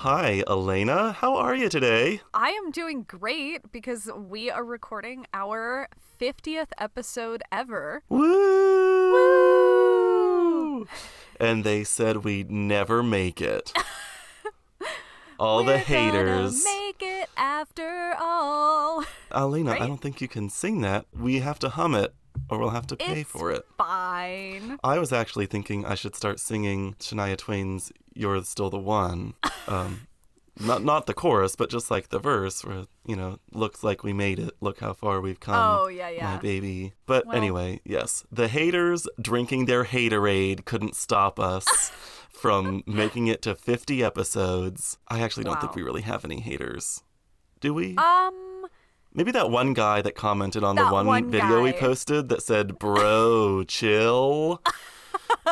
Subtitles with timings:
[0.00, 1.12] Hi, Elena.
[1.12, 2.22] How are you today?
[2.32, 8.02] I am doing great because we are recording our 50th episode ever.
[8.08, 9.12] Woo!
[9.12, 10.86] Woo!
[11.38, 13.74] And they said we'd never make it.
[15.38, 16.64] all We're the haters.
[16.64, 19.04] Make it after all.
[19.30, 19.82] Elena, Right?
[19.82, 21.04] I don't think you can sing that.
[21.12, 22.14] We have to hum it,
[22.48, 23.64] or we'll have to pay it's for it.
[23.78, 24.78] fine.
[24.82, 29.34] I was actually thinking I should start singing Shania Twain's "You're Still the One."
[29.68, 30.06] Um,
[30.60, 34.12] not not the chorus, but just like the verse, where you know, looks like we
[34.12, 34.52] made it.
[34.60, 35.54] Look how far we've come.
[35.56, 36.34] Oh, yeah, yeah.
[36.34, 36.92] my baby.
[37.06, 41.90] But Well- anyway, yes, the haters drinking their haterade couldn't stop us
[42.30, 44.96] from making it to 50 episodes.
[45.08, 47.02] I actually don't think we really have any haters.
[47.60, 47.96] Do we?
[47.96, 48.32] Um,
[49.12, 52.78] Maybe that one guy that commented on the one, one video we posted that said,
[52.78, 54.62] "Bro, chill."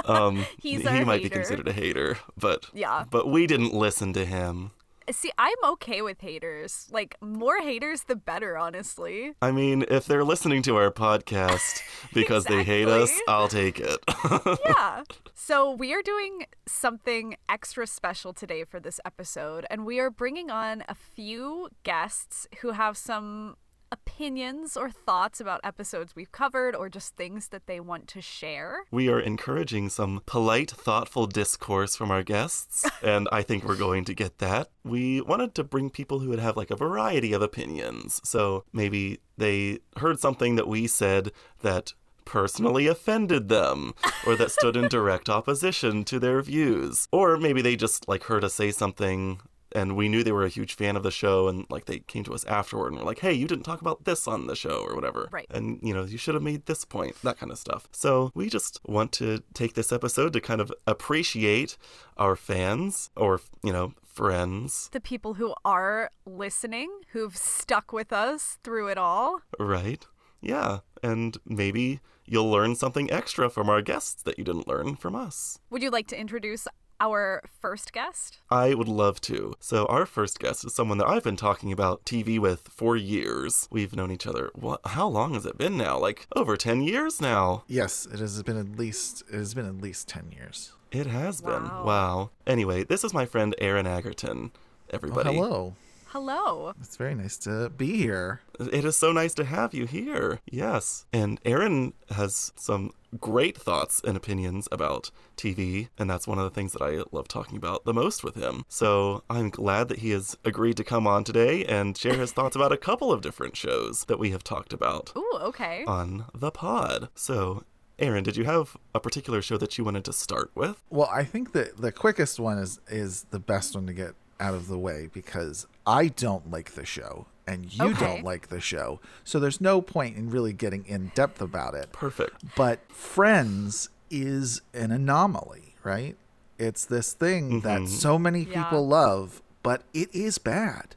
[0.04, 3.04] Um, he might be considered a hater, but Yeah.
[3.10, 4.72] but we didn't listen to him.
[5.10, 6.88] See, I'm okay with haters.
[6.90, 9.32] Like, more haters, the better, honestly.
[9.40, 11.80] I mean, if they're listening to our podcast
[12.14, 13.98] because they hate us, I'll take it.
[14.64, 15.02] yeah.
[15.34, 20.50] So, we are doing something extra special today for this episode, and we are bringing
[20.50, 23.56] on a few guests who have some
[23.90, 28.84] opinions or thoughts about episodes we've covered or just things that they want to share.
[28.90, 34.04] we are encouraging some polite, thoughtful discourse from our guests, and I think we're going
[34.04, 34.68] to get that.
[34.84, 38.20] We wanted to bring people who would have like a variety of opinions.
[38.24, 41.92] So maybe they heard something that we said that
[42.24, 43.94] personally offended them
[44.26, 48.44] or that stood in direct opposition to their views or maybe they just like heard
[48.44, 49.40] us say something
[49.72, 52.24] and we knew they were a huge fan of the show and like they came
[52.24, 54.84] to us afterward and were like hey you didn't talk about this on the show
[54.86, 55.28] or whatever.
[55.30, 55.46] Right.
[55.50, 57.88] and you know you should have made this point that kind of stuff.
[57.92, 61.76] So we just want to take this episode to kind of appreciate
[62.16, 64.88] our fans or you know friends.
[64.92, 69.40] The people who are listening, who've stuck with us through it all.
[69.58, 70.04] right.
[70.40, 70.80] Yeah.
[71.02, 75.58] And maybe you'll learn something extra from our guests that you didn't learn from us.
[75.70, 76.66] Would you like to introduce
[77.00, 78.38] our first guest?
[78.50, 79.54] I would love to.
[79.60, 83.68] So, our first guest is someone that I've been talking about TV with for years.
[83.70, 85.98] We've known each other, what, how long has it been now?
[85.98, 87.64] Like over 10 years now.
[87.68, 90.72] Yes, it has been at least it has been at least ten years.
[90.90, 91.64] It has been.
[91.64, 91.84] Wow.
[91.84, 92.30] Wow.
[92.46, 94.60] Anyway, this is my friend Aaron Agerton, Oh,
[94.90, 95.34] everybody.
[95.34, 95.74] hello.
[96.12, 96.72] Hello.
[96.80, 98.40] It's very nice to be here.
[98.58, 100.40] It is so nice to have you here.
[100.50, 101.04] Yes.
[101.12, 106.50] And Aaron has some great thoughts and opinions about TV, and that's one of the
[106.50, 108.64] things that I love talking about the most with him.
[108.68, 112.56] So I'm glad that he has agreed to come on today and share his thoughts
[112.56, 115.84] about a couple of different shows that we have talked about Ooh, okay.
[115.86, 117.10] on the pod.
[117.14, 117.64] So,
[117.98, 120.82] Aaron, did you have a particular show that you wanted to start with?
[120.88, 124.54] Well, I think that the quickest one is is the best one to get out
[124.54, 128.00] of the way because I don't like the show and you Okay.
[128.06, 129.00] don't like the show.
[129.24, 131.92] So there's no point in really getting in depth about it.
[131.92, 132.54] Perfect.
[132.56, 136.16] But Friends is an anomaly, right?
[136.58, 137.86] It's this thing that mm-hmm.
[137.86, 138.64] so many Yeah.
[138.64, 140.94] people love, but it is bad.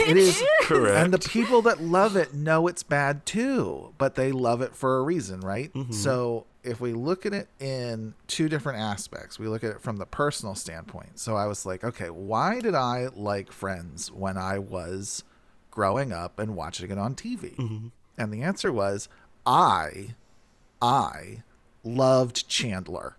[0.00, 0.96] It is Correct.
[0.96, 4.98] And the people that love it know it's bad too, but they love it for
[4.98, 5.72] a reason, right?
[5.72, 5.92] Mm-hmm.
[5.92, 9.96] So if we look at it in two different aspects, we look at it from
[9.96, 11.18] the personal standpoint.
[11.18, 15.24] So I was like, okay, why did I like Friends when I was
[15.70, 17.56] growing up and watching it on TV?
[17.56, 17.88] Mm-hmm.
[18.16, 19.08] And the answer was
[19.46, 20.14] I
[20.82, 21.42] I
[21.84, 23.16] loved Chandler.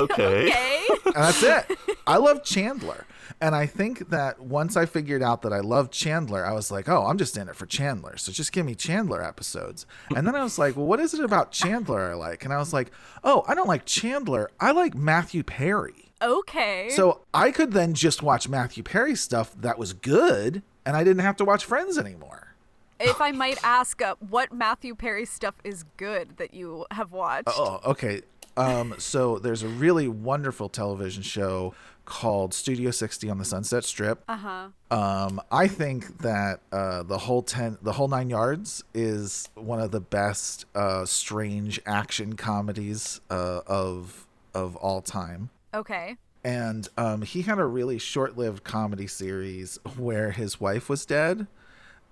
[0.02, 0.48] Okay.
[0.48, 0.86] Okay.
[1.06, 1.78] And that's it.
[2.06, 3.06] I love Chandler.
[3.40, 6.88] And I think that once I figured out that I loved Chandler, I was like,
[6.88, 8.16] oh, I'm just in it for Chandler.
[8.16, 9.84] So just give me Chandler episodes.
[10.14, 12.44] And then I was like, well, what is it about Chandler I like?
[12.44, 12.92] And I was like,
[13.24, 14.48] oh, I don't like Chandler.
[14.60, 16.12] I like Matthew Perry.
[16.22, 16.88] Okay.
[16.90, 21.22] So I could then just watch Matthew Perry stuff that was good, and I didn't
[21.22, 22.54] have to watch Friends anymore.
[23.00, 27.48] if I might ask, uh, what Matthew Perry stuff is good that you have watched?
[27.48, 28.22] Oh, okay.
[28.56, 34.22] Um, so there's a really wonderful television show called Studio 60 on the Sunset Strip.
[34.28, 34.68] Uh huh.
[34.90, 39.90] Um, I think that uh, the whole ten, the whole nine yards is one of
[39.90, 45.50] the best uh, strange action comedies uh, of of all time.
[45.72, 46.16] Okay.
[46.44, 51.46] And um, he had a really short-lived comedy series where his wife was dead,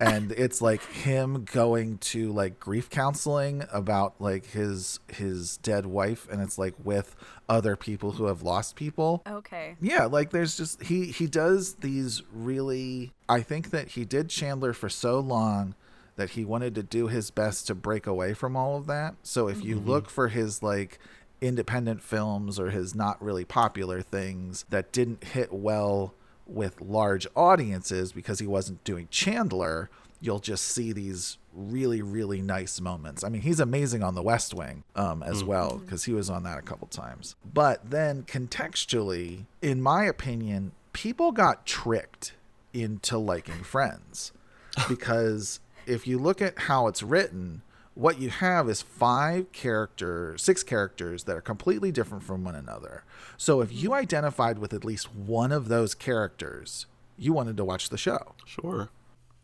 [0.00, 6.26] and it's like him going to like grief counseling about like his his dead wife,
[6.32, 7.14] and it's like with
[7.48, 9.22] other people who have lost people.
[9.28, 9.76] Okay.
[9.80, 14.72] Yeah, like there's just he he does these really I think that he did Chandler
[14.72, 15.74] for so long
[16.16, 19.14] that he wanted to do his best to break away from all of that.
[19.22, 19.88] So if you mm-hmm.
[19.88, 20.98] look for his like
[21.42, 26.14] independent films or his not really popular things that didn't hit well
[26.50, 32.80] with large audiences because he wasn't doing Chandler, you'll just see these really really nice
[32.80, 33.24] moments.
[33.24, 36.42] I mean, he's amazing on The West Wing um, as well because he was on
[36.44, 37.34] that a couple times.
[37.52, 42.34] But then contextually, in my opinion, people got tricked
[42.72, 44.32] into liking Friends
[44.88, 47.62] because if you look at how it's written,
[48.00, 53.04] what you have is five characters, six characters that are completely different from one another.
[53.36, 53.96] So if you hmm.
[53.96, 56.86] identified with at least one of those characters,
[57.18, 58.34] you wanted to watch the show.
[58.46, 58.88] Sure.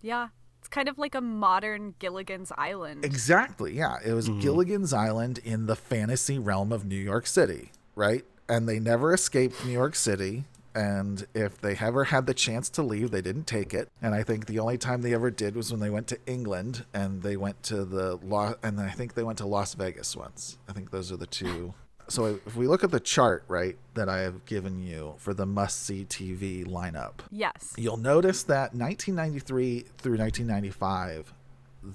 [0.00, 0.28] Yeah.
[0.60, 3.04] It's kind of like a modern Gilligan's Island.
[3.04, 3.74] Exactly.
[3.74, 3.98] Yeah.
[4.04, 4.40] It was mm-hmm.
[4.40, 8.24] Gilligan's Island in the fantasy realm of New York City, right?
[8.48, 10.44] And they never escaped New York City.
[10.76, 13.88] And if they ever had the chance to leave, they didn't take it.
[14.02, 16.84] And I think the only time they ever did was when they went to England
[16.92, 20.58] and they went to the law, and I think they went to Las Vegas once.
[20.68, 21.72] I think those are the two.
[22.08, 25.46] So if we look at the chart, right, that I have given you for the
[25.46, 27.72] must see TV lineup, yes.
[27.78, 31.32] You'll notice that 1993 through 1995,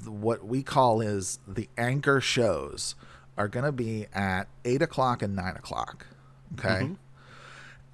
[0.07, 2.95] what we call is the anchor shows
[3.37, 6.07] are going to be at 8 o'clock and 9 o'clock.
[6.53, 6.67] Okay.
[6.67, 6.93] Mm-hmm.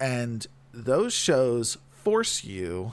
[0.00, 2.92] And those shows force you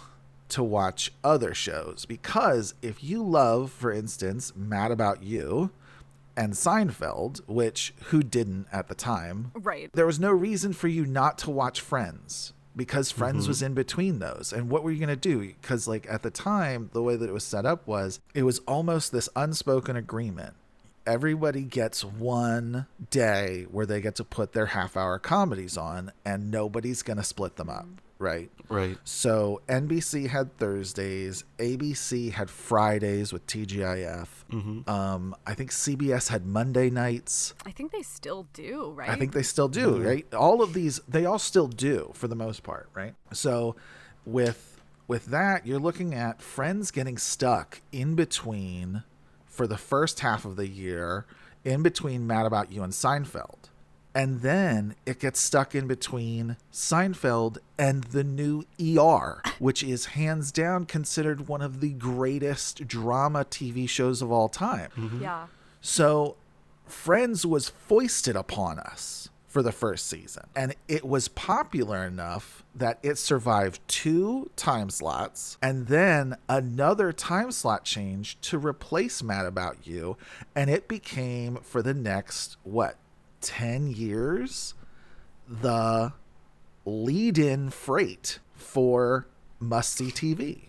[0.49, 5.71] to watch other shows because if you love, for instance, Mad About You
[6.37, 9.89] and Seinfeld, which who didn't at the time, Right.
[9.93, 13.49] there was no reason for you not to watch Friends because Friends mm-hmm.
[13.49, 14.51] was in between those.
[14.53, 15.39] And what were you going to do?
[15.39, 18.59] Because, like, at the time, the way that it was set up was it was
[18.67, 20.55] almost this unspoken agreement.
[21.05, 26.49] Everybody gets one day where they get to put their half hour comedies on, and
[26.49, 27.85] nobody's going to split them up,
[28.17, 28.49] right?
[28.69, 28.97] Right.
[29.03, 34.27] So NBC had Thursdays, ABC had Fridays with TGIF.
[34.89, 37.53] Um, I think CBS had Monday nights.
[37.65, 39.09] I think they still do, right?
[39.09, 40.33] I think they still do, right?
[40.33, 43.13] All of these, they all still do for the most part, right?
[43.31, 43.75] So,
[44.25, 49.03] with with that, you're looking at Friends getting stuck in between
[49.55, 51.25] for the first half of the year,
[51.63, 53.69] in between Mad About You and Seinfeld,
[54.13, 60.51] and then it gets stuck in between Seinfeld and the new ER, which is hands
[60.51, 65.19] down considered one of the greatest drama TV shows of all time.
[65.21, 65.47] Yeah.
[65.81, 66.35] So,
[66.87, 69.24] Friends was foisted upon us
[69.55, 75.57] for the first season, and it was popular enough that it survived two time slots
[75.61, 80.17] and then another time slot change to replace Mad About You,
[80.57, 82.97] and it became for the next what
[83.39, 84.73] 10 years
[85.47, 86.11] the
[86.83, 89.25] lead in freight for
[89.61, 90.63] must see TV.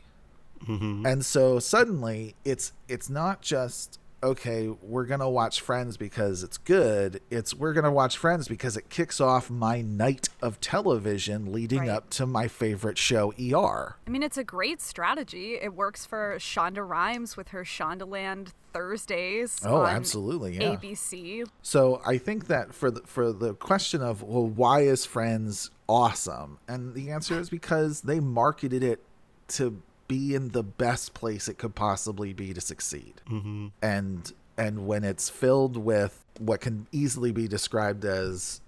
[0.65, 1.05] Mm-hmm.
[1.05, 6.59] And so suddenly it's it's not just okay, we're going to watch Friends because it's
[6.59, 7.21] good.
[7.31, 11.81] It's we're going to watch Friends because it kicks off my night of television leading
[11.81, 11.91] Right.
[11.91, 13.97] up to my favorite show ER.
[14.07, 15.59] I mean, it's a great strategy.
[15.61, 19.61] It works for Shonda Rhimes with her Shondaland Thursdays.
[19.65, 20.77] Oh, on absolutely, yeah.
[20.77, 21.45] ABC.
[21.63, 26.59] So I think that for the, for the question of well, why is Friends awesome?
[26.69, 29.03] And the answer is because they marketed it
[29.49, 33.21] to be in the best place it could possibly be to succeed.
[33.31, 33.69] Mm-hmm.
[33.83, 38.61] And and when it's filled with what can easily be described as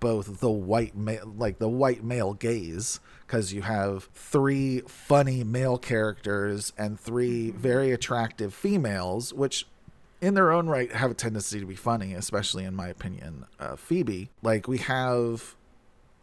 [0.00, 5.76] both the white male like the white male gaze because you have three funny male
[5.76, 9.66] characters and three very attractive females which
[10.20, 13.74] in their own right have a tendency to be funny especially in my opinion uh,
[13.74, 15.56] phoebe like we have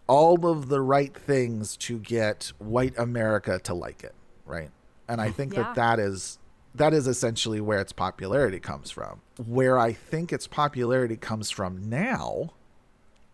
[0.08, 4.70] all of the right things to get white america to like it right
[5.08, 5.64] and i think Yeah.
[5.64, 6.40] that that is
[6.76, 11.90] that is essentially where its popularity comes from where i think its popularity comes from
[11.90, 12.52] now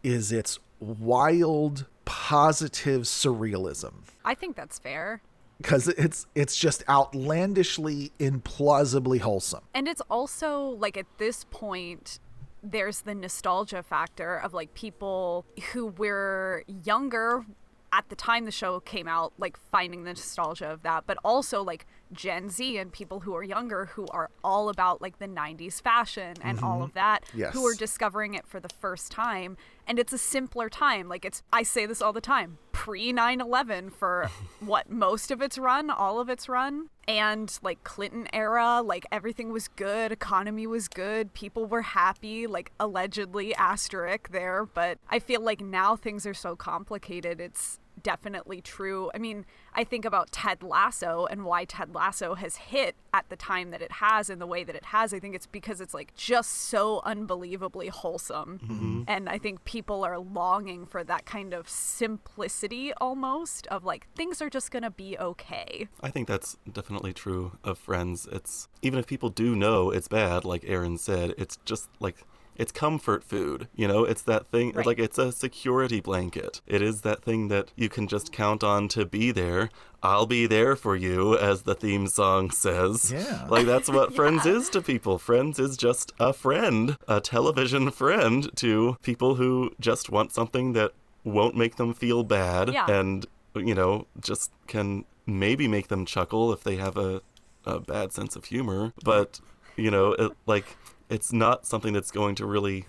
[0.04, 3.94] is its wild positive surrealism
[4.26, 5.22] I think that's fair.
[5.58, 12.20] because it's it's just outlandishly implausibly wholesome And it's also like at this point,
[12.64, 17.46] there's the nostalgia factor of like people who were younger
[17.92, 21.62] at the time the show came out, like finding the nostalgia of that, but also
[21.62, 25.82] like Gen Z and people who are younger who are all about like the 90s
[25.82, 26.84] fashion and all mm-hmm.
[26.84, 27.54] of that, Yes.
[27.54, 29.58] who are discovering it for the first time.
[29.88, 31.10] And it's a simpler time.
[31.10, 34.30] Like it's, I say this all the time pre 9 11 for
[34.60, 36.90] what most of its run, all of its run.
[37.08, 42.72] And like Clinton era, like everything was good, economy was good, people were happy, like
[42.80, 44.66] allegedly asterisk there.
[44.66, 47.40] But I feel like now things are so complicated.
[47.40, 49.10] It's definitely true.
[49.14, 53.36] I mean, I think about Ted Lasso and why Ted Lasso has hit at the
[53.36, 55.14] time that it has in the way that it has.
[55.14, 58.60] I think it's because it's like just so unbelievably wholesome.
[58.64, 59.04] Mm-hmm.
[59.08, 64.42] And I think people are longing for that kind of simplicity almost of like things
[64.42, 65.88] are just going to be okay.
[66.02, 68.28] I think that's definitely true of Friends.
[68.32, 72.18] It's even if people do know it's bad, like Aaron said, it's just like
[72.62, 73.68] it's comfort food.
[73.76, 74.86] You know, it's that thing Right.
[74.86, 76.62] like it's a security blanket.
[76.68, 79.70] It is that thing that you can just count on to be there.
[80.04, 83.12] I'll be there for you, as the theme song says.
[83.12, 83.46] Yeah.
[83.50, 85.18] Like that's what Friends is to people.
[85.18, 90.92] Friends is just a friend, a television friend to people who just want something that
[91.24, 92.86] won't make them feel bad Yeah.
[93.00, 93.26] and
[93.56, 97.22] you know, just can maybe make them chuckle if they have a,
[97.66, 98.94] a bad sense of humor.
[99.04, 99.40] But,
[99.76, 100.66] you know, it, like,
[101.12, 102.86] it's not something that's going to really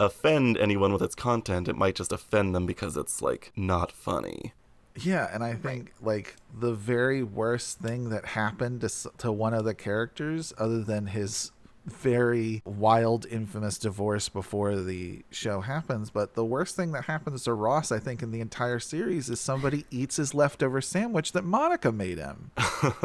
[0.00, 1.68] offend anyone with its content.
[1.68, 4.52] It might just offend them because it's, like, not funny.
[4.96, 9.64] Yeah, and I think like the very worst thing that happened to to one of
[9.64, 11.50] the characters, other than his
[11.86, 17.54] very wild, infamous divorce before the show happens, but the worst thing that happens to
[17.54, 21.90] Ross, I think, in the entire series is somebody eats his leftover sandwich that Monica
[21.90, 22.50] made him.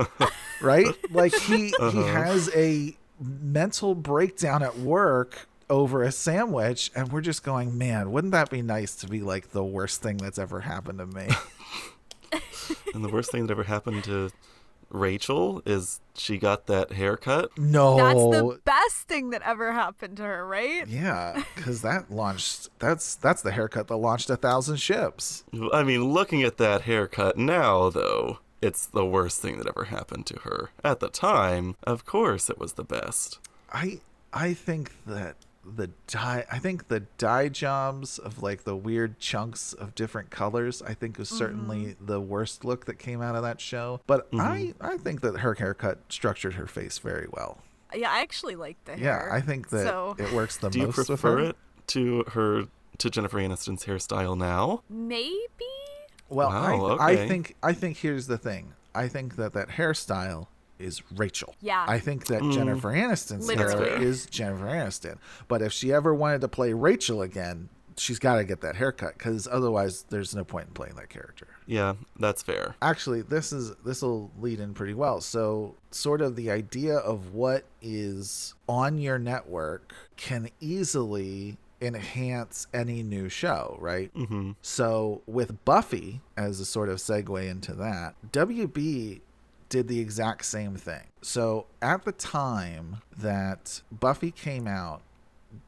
[0.62, 0.88] right?
[1.12, 2.04] Like he he uh-huh.
[2.04, 8.32] has a mental breakdown at work over a sandwich and we're just going, "Man, wouldn't
[8.32, 11.28] that be nice to be like the worst thing that's ever happened to me?"
[12.94, 14.32] And the worst thing that ever happened to
[14.90, 17.58] Rachel is she got that haircut.
[17.58, 17.98] No.
[17.98, 20.88] That's the best thing that ever happened to her, right?
[20.88, 22.70] Yeah, because that launched.
[22.80, 25.44] That's that's the haircut that launched a thousand ships.
[25.74, 30.26] I mean, looking at that haircut now, though, it's the worst thing that ever happened
[30.28, 30.72] to her.
[30.84, 33.40] At the time, of course, it was the best.
[33.72, 34.00] I
[34.34, 35.36] I think that
[35.66, 36.46] the dye.
[36.52, 40.82] I think the dye jobs of like the weird chunks of different colors.
[40.82, 42.06] I think was certainly mm-hmm.
[42.06, 44.02] the worst look that came out of that show.
[44.08, 44.86] But I mm-hmm.
[44.86, 47.60] I think that her haircut structured her face very well.
[47.94, 49.32] Yeah, I actually like the Yeah, hair.
[49.32, 51.44] I think that so it works the Do you most with prefer her.
[51.50, 51.56] it
[51.88, 52.66] to her
[52.98, 54.84] to Jennifer Aniston's hairstyle now?
[54.90, 55.38] maybe
[56.30, 57.28] Well, I, Wow, I okay.
[57.28, 58.74] think I think here's the thing.
[58.96, 60.48] I think that that hairstyle
[60.80, 61.56] is Rachel.
[61.62, 61.86] Yeah.
[61.88, 62.54] I think that Mm.
[62.54, 64.06] Jennifer Aniston's hair Literally.
[64.06, 65.18] is Jennifer Aniston.
[65.48, 69.18] But if she ever wanted to play Rachel again, she's got to get that haircut
[69.18, 71.48] because otherwise, there's no point in playing that character.
[71.66, 72.76] Yeah, that's fair.
[72.82, 75.20] Actually, this is this will lead in pretty well.
[75.20, 83.04] So, sort of the idea of what is on your network can easily enhance any
[83.04, 84.12] new show, right?
[84.16, 89.22] hmm So with Buffy as a sort of segue into that, WB
[89.70, 91.04] did the exact same thing.
[91.22, 95.02] So at the time that Buffy came out,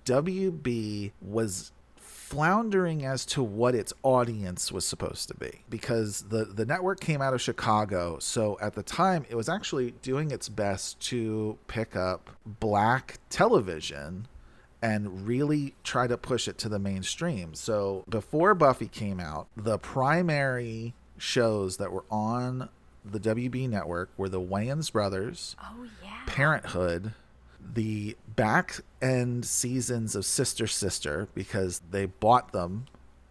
[0.06, 6.64] WB was floundering as to what its audience was supposed to be because the the
[6.64, 11.00] network came out of Chicago so at the time it was actually doing its best
[11.00, 14.28] to pick up black television
[14.82, 17.54] and really try to push it to the mainstream.
[17.54, 22.70] So before Buffy came out, the primary shows that were on
[23.04, 26.12] the WB network were the Wayans brothers, Oh yeah.
[26.26, 27.14] Parenthood,
[27.74, 32.86] the back end seasons of Sister Sister because they bought them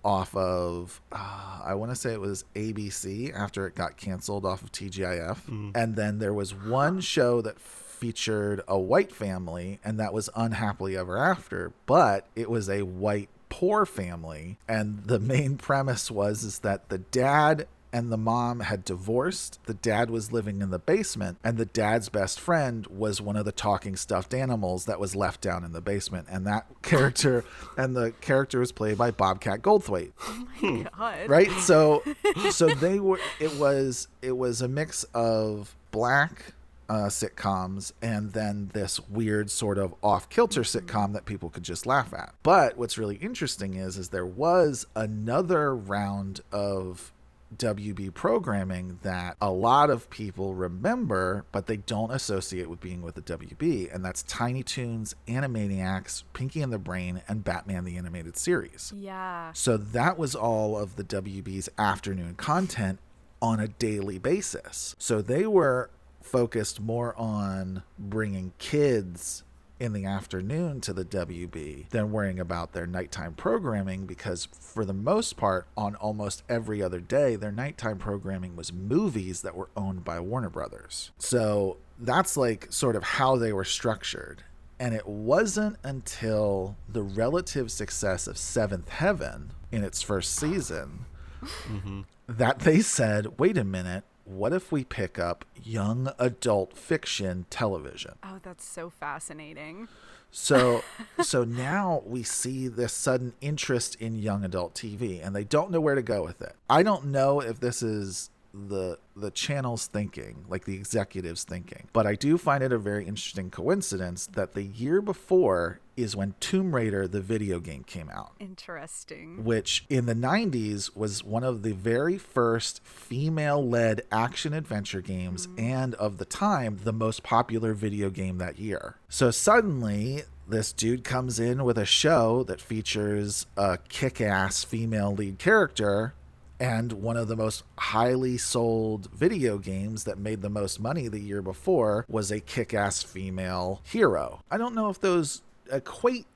[0.04, 4.62] off of uh, I want to say it was ABC after it got canceled off
[4.62, 5.72] of TGIF.
[5.74, 7.58] And then there was one show that
[7.98, 13.28] featured a white family and that was Unhappily Ever After, but it was a white
[13.48, 18.84] poor family and the main premise was is that the dad and the mom had
[18.84, 19.58] divorced.
[19.64, 23.44] The dad was living in the basement, and the dad's best friend was one of
[23.44, 26.26] the talking stuffed animals that was left down in the basement.
[26.30, 27.44] And that character,
[27.76, 30.12] and the character was played by Bobcat Goldthwait,
[30.62, 31.28] oh God.
[31.28, 31.50] right?
[31.60, 32.02] So,
[32.50, 33.20] so they were.
[33.40, 36.52] It was it was a mix of black
[36.88, 41.86] uh, sitcoms and then this weird sort of off kilter sitcom that people could just
[41.86, 42.34] laugh at.
[42.42, 47.12] But what's really interesting is is there was another round of
[47.56, 53.14] WB programming that a lot of people remember, but they don't associate with being with
[53.14, 58.36] the WB, and that's Tiny Toons, Animaniacs, Pinky and the Brain, and Batman the Animated
[58.36, 58.92] Series.
[58.94, 59.52] Yeah.
[59.54, 62.98] So that was all of the WB's afternoon content
[63.40, 64.94] on a daily basis.
[64.98, 65.90] So they were
[66.28, 69.42] focused more on bringing kids
[69.80, 74.92] in the afternoon to the WB than worrying about their nighttime programming because, for the
[74.92, 80.04] most part, on almost every other day, their nighttime programming was movies that were owned
[80.04, 81.12] by Warner Brothers.
[81.18, 84.42] So that's like sort of how they were structured.
[84.80, 91.04] And it wasn't until the relative success of Seventh Heaven in its first season
[91.42, 92.02] mm-hmm.
[92.28, 98.12] that they said, wait a minute, what if we pick up young adult fiction television?
[98.22, 99.88] Oh, that's so fascinating.
[100.30, 100.82] So
[101.22, 105.80] so now we see this sudden interest in young adult TV and they don't know
[105.80, 106.54] where to go with it.
[106.68, 111.88] I don't know if this is the the channel's thinking, like the executives thinking.
[111.92, 116.34] But I do find it a very interesting coincidence that the year before is when
[116.38, 118.32] Tomb Raider the video game came out.
[118.38, 119.44] Interesting.
[119.44, 125.60] Which in the 90s was one of the very first female-led action adventure games mm.
[125.60, 128.94] and of the time the most popular video game that year.
[129.08, 135.38] So suddenly this dude comes in with a show that features a kick-ass female lead
[135.38, 136.14] character
[136.60, 141.20] and one of the most highly sold video games that made the most money the
[141.20, 144.40] year before was a kick ass female hero.
[144.50, 146.26] I don't know if those equate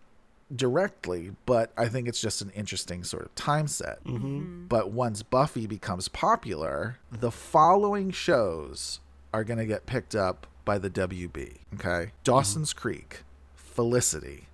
[0.54, 4.02] directly, but I think it's just an interesting sort of time set.
[4.04, 4.16] Mm-hmm.
[4.16, 4.66] mm-hmm.
[4.66, 9.00] But once Buffy becomes popular, the following shows
[9.32, 11.58] are going to get picked up by the WB.
[11.74, 12.12] Okay.
[12.24, 12.80] Dawson's mm-hmm.
[12.80, 13.22] Creek,
[13.54, 14.48] Felicity,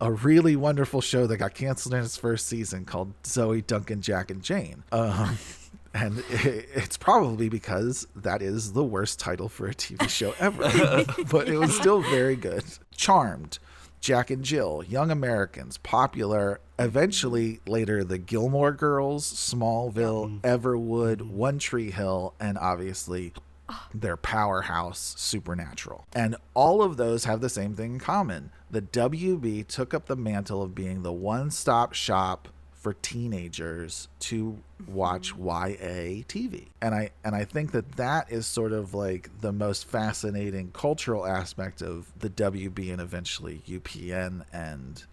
[0.00, 4.30] a really wonderful show that got canceled in its first season called Zoe, Duncan, Jack,
[4.30, 4.82] and Jane.
[4.92, 5.38] Um,
[5.94, 11.04] and it's probably because that is the worst title for a TV show ever.
[11.30, 12.64] but it was still very good.
[12.96, 13.58] Charmed,
[14.00, 16.60] Jack and Jill, Young Americans, popular.
[16.78, 23.34] Eventually, later, the Gilmore Girls, Smallville, Everwood, One Tree Hill, and obviously
[23.92, 26.06] their powerhouse, Supernatural.
[26.14, 28.50] And all of those have the same thing in common.
[28.70, 32.48] The WB took up the mantle of being the one stop shop
[32.80, 34.58] for teenagers to
[34.88, 35.44] watch mm-hmm.
[35.44, 36.68] YA TV.
[36.80, 41.26] And I and I think that that is sort of like the most fascinating cultural
[41.26, 45.04] aspect of the WB and eventually UPN and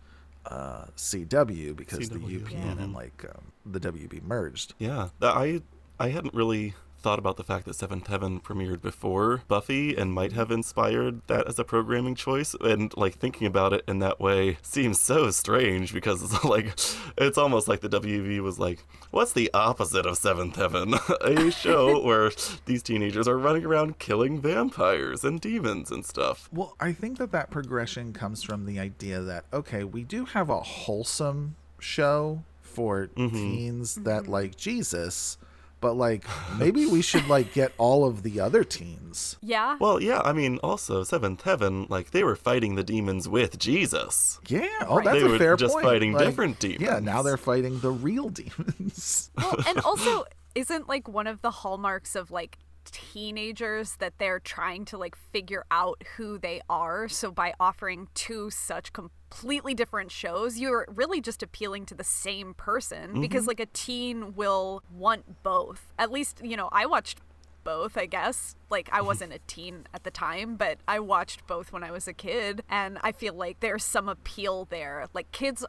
[0.46, 2.84] uh, CW because CW, the UPN yeah.
[2.84, 4.74] and like um, the WB merged.
[4.80, 5.62] Yeah, I
[6.00, 10.34] I hadn't really thought about the fact that Seventh Heaven premiered before Buffy and might
[10.34, 12.56] have inspired that as a programming choice.
[12.60, 16.74] And like thinking about it in that way seems so strange because it's like
[17.18, 20.96] it's almost like the WB was like, what's the opposite of Seventh Heaven?
[21.22, 22.32] a show where
[22.66, 26.50] these teenagers are running around killing vampires and demons and stuff.
[26.52, 30.50] Well, I think that that progression comes from the idea that okay, we do have
[30.50, 33.36] a wholesome show for mm-hmm.
[33.36, 34.32] teens that mm-hmm.
[34.32, 35.38] like Jesus
[35.80, 36.26] but like
[36.58, 39.38] maybe we should like get all of the other teens.
[39.42, 39.78] Yeah.
[39.80, 44.40] Well, yeah, I mean, also Seventh Heaven, like they were fighting the demons with Jesus.
[44.48, 44.68] Yeah.
[44.88, 45.06] Oh, right.
[45.06, 45.86] that's they a fair were just point.
[45.86, 46.82] fighting like, different demons.
[46.82, 49.32] Yeah, now they're fighting the real demons.
[49.38, 52.58] well, and also isn't like one of the hallmarks of like
[52.92, 57.08] teenagers that they're trying to like figure out who they are.
[57.08, 62.54] So by offering two such completely different shows, you're really just appealing to the same
[62.54, 63.22] person mm-hmm.
[63.22, 65.94] because like a teen will want both.
[65.98, 67.20] At least, you know, I watched
[67.68, 68.56] both, I guess.
[68.70, 72.08] Like, I wasn't a teen at the time, but I watched both when I was
[72.08, 72.64] a kid.
[72.70, 75.08] And I feel like there's some appeal there.
[75.14, 75.66] Like, kids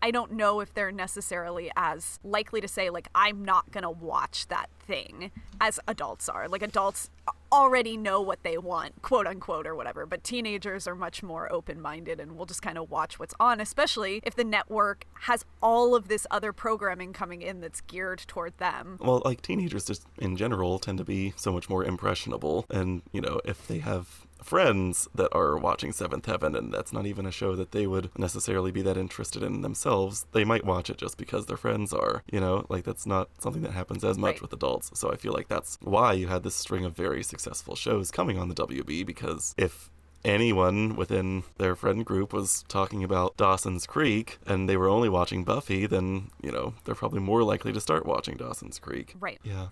[0.00, 3.90] I don't know if they're necessarily as likely to say, like, I'm not going to
[3.90, 5.30] watch that thing
[5.60, 6.48] as adults are.
[6.48, 7.10] Like, adults
[7.50, 10.06] already know what they want, quote unquote, or whatever.
[10.06, 13.60] But teenagers are much more open minded and will just kind of watch what's on,
[13.60, 18.56] especially if the network has all of this other programming coming in that's geared toward
[18.58, 18.98] them.
[19.00, 22.66] Well, like teenagers just in general tend to be so much more impressionable.
[22.70, 27.06] And, you know, if they have friends that are watching Seventh Heaven, and that's not
[27.06, 30.26] even a show that they would necessarily be that interested in themselves.
[30.32, 33.62] They might watch it just because their friends are, you know, like that's not something
[33.62, 34.42] that happens as much right.
[34.42, 34.90] with adults.
[34.94, 38.38] So I feel like that's why you had this string of very successful shows coming
[38.38, 39.90] on the WB because if
[40.24, 45.44] anyone within their friend group was talking about Dawson's Creek and they were only watching
[45.44, 49.14] Buffy, then, you know, they're probably more likely to start watching Dawson's Creek.
[49.18, 49.40] Right.
[49.42, 49.68] Yeah.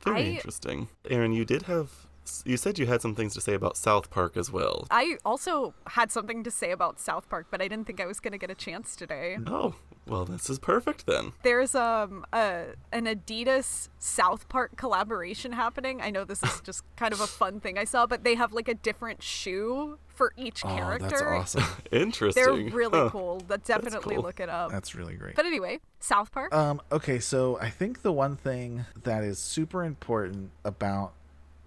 [0.00, 0.24] Very I...
[0.24, 0.88] interesting.
[1.10, 2.06] Aaron, you did have
[2.44, 4.86] you said you had some things to say about South Park as well.
[4.90, 8.20] I also had something to say about South Park, but I didn't think I was
[8.20, 9.38] going to get a chance today.
[9.46, 9.74] Oh,
[10.08, 11.32] well, this is perfect then.
[11.42, 16.00] There's um a an Adidas South Park collaboration happening.
[16.00, 18.52] I know this is just kind of a fun thing I saw, but they have
[18.52, 21.08] like a different shoe for each oh, character.
[21.08, 21.64] That's awesome.
[21.92, 22.42] Interesting.
[22.42, 23.10] They're really huh.
[23.10, 23.40] cool.
[23.48, 24.24] That definitely cool.
[24.24, 24.70] look it up.
[24.70, 25.34] That's really great.
[25.34, 26.54] But anyway, South Park.
[26.54, 31.12] Um okay, so I think the one thing that is super important about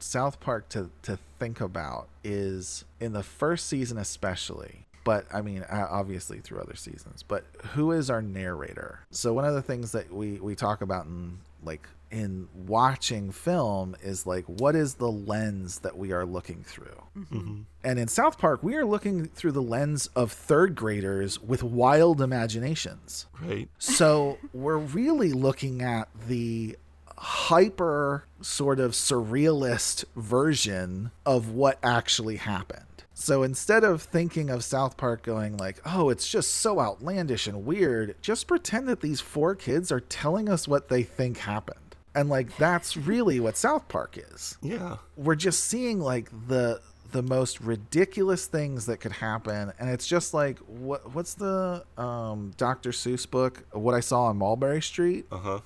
[0.04, 5.66] South Park to to think about is in the first season especially but I mean,
[5.72, 7.24] obviously through other seasons.
[7.24, 9.00] But who is our narrator?
[9.10, 13.96] So one of the things that we we talk about in like in watching film
[14.02, 17.62] is like what is the lens that we are looking through mm-hmm.
[17.84, 22.20] and in south park we are looking through the lens of third graders with wild
[22.20, 26.76] imaginations right so we're really looking at the
[27.20, 32.86] hyper sort of surrealist version of what actually happened.
[33.14, 37.66] So instead of thinking of South Park going like, "Oh, it's just so outlandish and
[37.66, 41.98] weird," just pretend that these four kids are telling us what they think happened.
[42.16, 44.58] And like that's really what South Park is.
[44.62, 44.98] Yeah.
[45.18, 46.80] We're just seeing like the
[47.12, 52.52] the most ridiculous things that could happen and it's just like what what's the um
[52.56, 52.92] Dr.
[52.92, 55.26] Seuss book What I Saw on Mulberry Street?
[55.32, 55.60] Uh-huh.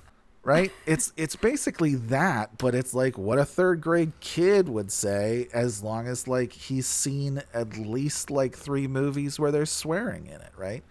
[0.44, 0.70] Right?
[0.86, 5.82] It's it's basically that, but it's like what a third grade kid would say, as
[5.82, 10.52] long as like he's seen at least like three movies where there's swearing in it,
[10.56, 10.84] right?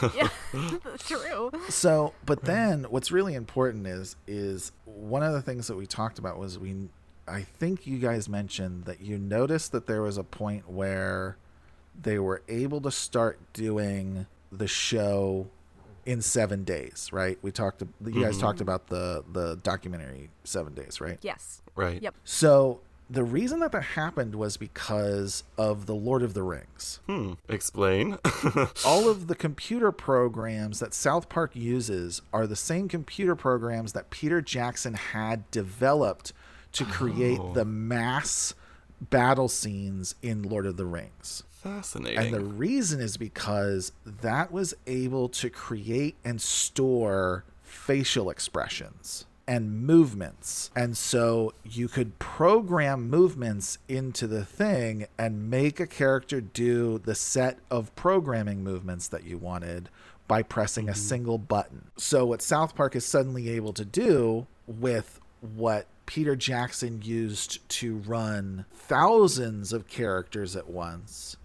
[0.14, 0.28] yeah,
[0.98, 1.50] true.
[1.68, 6.18] So, but then what's really important is is one of the things that we talked
[6.18, 6.88] about was we
[7.26, 11.36] I think you guys mentioned that you noticed that there was a point where
[12.00, 15.48] they were able to start doing the show
[16.06, 17.38] in seven days, right?
[17.42, 17.82] We talked.
[18.04, 21.18] You guys talked about the the documentary Seven Days, right?
[21.22, 21.62] Yes.
[21.74, 22.02] Right.
[22.02, 22.14] Yep.
[22.24, 27.00] So the reason that that happened was because of the Lord of the Rings.
[27.06, 27.34] Hmm.
[27.48, 28.18] Explain.
[28.86, 34.08] All of the computer programs that South Park uses are the same computer programs that
[34.10, 36.32] Peter Jackson had developed
[36.72, 37.52] to create Oh.
[37.52, 38.54] the mass
[39.00, 41.42] battle scenes in Lord of the Rings.
[41.62, 42.18] Fascinating.
[42.18, 49.84] And the reason is because that was able to create and store facial expressions and
[49.84, 50.70] movements.
[50.74, 57.14] And so you could program movements into the thing and make a character do the
[57.14, 59.88] set of programming movements that you wanted
[60.26, 61.00] by pressing a mm-hmm.
[61.00, 61.90] single button.
[61.96, 67.96] So what South Park is suddenly able to do with what Peter Jackson used to
[67.98, 71.36] run thousands of characters at once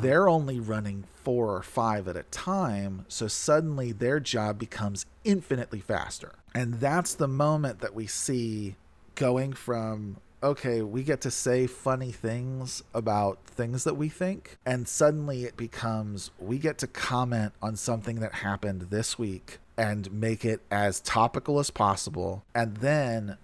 [0.00, 3.04] They're only running four or five at a time.
[3.08, 6.32] So suddenly their job becomes infinitely faster.
[6.54, 8.76] And that's the moment that we see
[9.14, 14.58] going from, okay, we get to say funny things about things that we think.
[14.66, 20.12] And suddenly it becomes, we get to comment on something that happened this week and
[20.12, 22.44] make it as topical as possible.
[22.54, 23.38] And then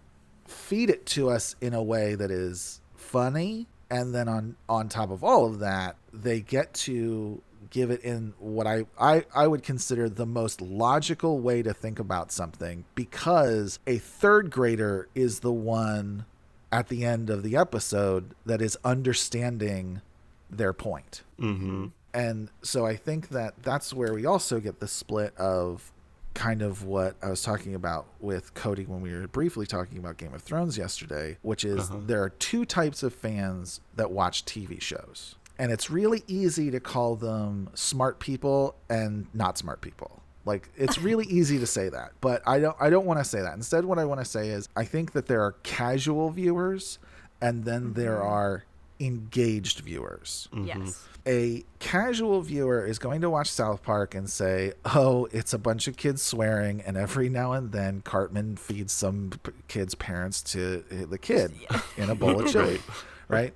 [0.47, 5.11] feed it to us in a way that is funny and then on on top
[5.11, 9.62] of all of that they get to give it in what I, I I would
[9.62, 15.53] consider the most logical way to think about something because a third grader is the
[15.53, 16.24] one
[16.72, 20.03] at the end of the episode that is understanding
[20.51, 21.22] their point.
[21.38, 21.87] mm-hmm.
[22.14, 25.92] And so I think that that's where we also get the split of
[26.38, 30.18] kind of what I was talking about with Cody when we were briefly talking about
[30.18, 31.98] Game of Thrones yesterday, which is uh-huh.
[32.07, 35.35] there are two types of fans that watch TV shows.
[35.59, 40.22] And it's really easy to call them smart people and not smart people.
[40.44, 43.40] Like it's really easy to say that, but I don't I don't want to say
[43.42, 43.55] that.
[43.55, 47.01] Instead what I want to say is I think that there are casual viewers
[47.40, 48.29] and then there mm-hmm.
[48.29, 48.64] are
[49.01, 50.66] engaged viewers mm-hmm.
[50.66, 51.05] Yes.
[51.29, 55.87] A casual viewer is going to watch South Park and say, "Oh, it's a bunch
[55.87, 60.83] of kids swearing, and every now and then Cartman feeds some p- kid's parents to
[60.91, 61.53] uh, the kid
[61.99, 62.81] in a bowl of chili."
[63.29, 63.53] right?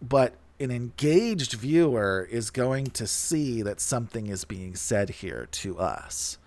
[0.00, 5.78] But an engaged viewer is going to see that something is being said here to
[5.78, 6.38] us,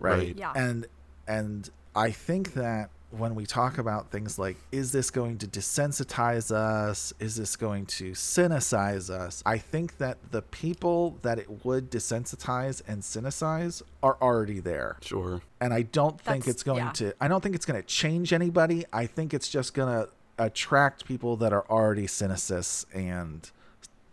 [0.00, 0.18] right?
[0.18, 0.36] Right.
[0.36, 0.52] Yeah.
[0.56, 0.86] And
[1.28, 6.50] and I think that when we talk about things like is this going to desensitize
[6.54, 7.12] us?
[7.18, 9.42] Is this going to cynicize us?
[9.46, 14.98] I think that the people that it would desensitize and cynicize are already there.
[15.00, 15.40] Sure.
[15.60, 16.92] and i don't think That's- it's going yeah.
[16.92, 18.84] to i don't think it's going to change anybody.
[18.92, 23.50] I think it's just going to attract people that are already cynicists and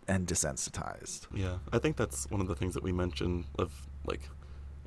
[0.08, 1.26] and desensitized.
[1.34, 3.72] Yeah, I think that's one of the things that we mentioned of
[4.06, 4.28] like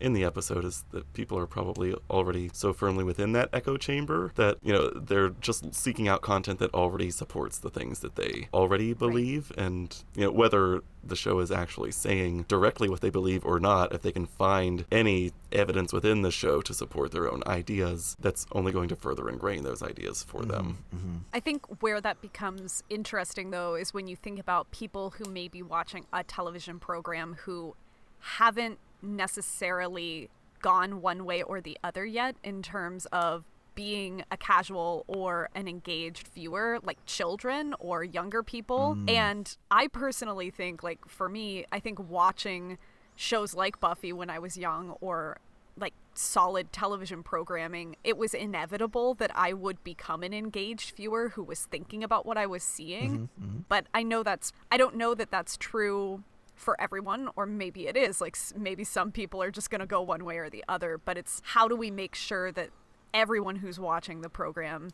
[0.01, 4.31] in the episode is that people are probably already so firmly within that echo chamber
[4.35, 8.47] that you know they're just seeking out content that already supports the things that they
[8.53, 9.51] already believe.
[9.57, 13.93] And you know whether the show is actually saying directly what they believe or not
[13.93, 18.45] if they can find any evidence within the show to support their own ideas that's
[18.51, 20.77] only going to further ingrain those ideas for them.
[20.93, 21.17] Mm-hmm, mm-hmm.
[21.33, 25.47] I think where that becomes interesting, though, is when you think about people who may
[25.47, 27.75] be watching a television program who
[28.19, 30.29] haven't necessarily
[30.61, 35.67] gone one way or the other yet in terms of being a casual or an
[35.67, 38.97] engaged viewer, like children or younger people.
[38.97, 39.09] Mm.
[39.09, 42.77] And I personally think, like, for me, I think watching
[43.15, 45.37] shows like Buffy when I was young or
[45.77, 51.43] like solid television programming, it was inevitable that I would become an engaged viewer who
[51.43, 53.11] was thinking about what I was seeing.
[53.11, 53.59] Mm-hmm, mm-hmm.
[53.69, 56.23] But I know that's, I don't know that that's true
[56.59, 58.19] for everyone, or maybe it is.
[58.21, 61.17] Like, maybe some people are just going to go one way or the other, but
[61.17, 62.69] it's how do we make sure that
[63.13, 64.89] everyone who's watching the program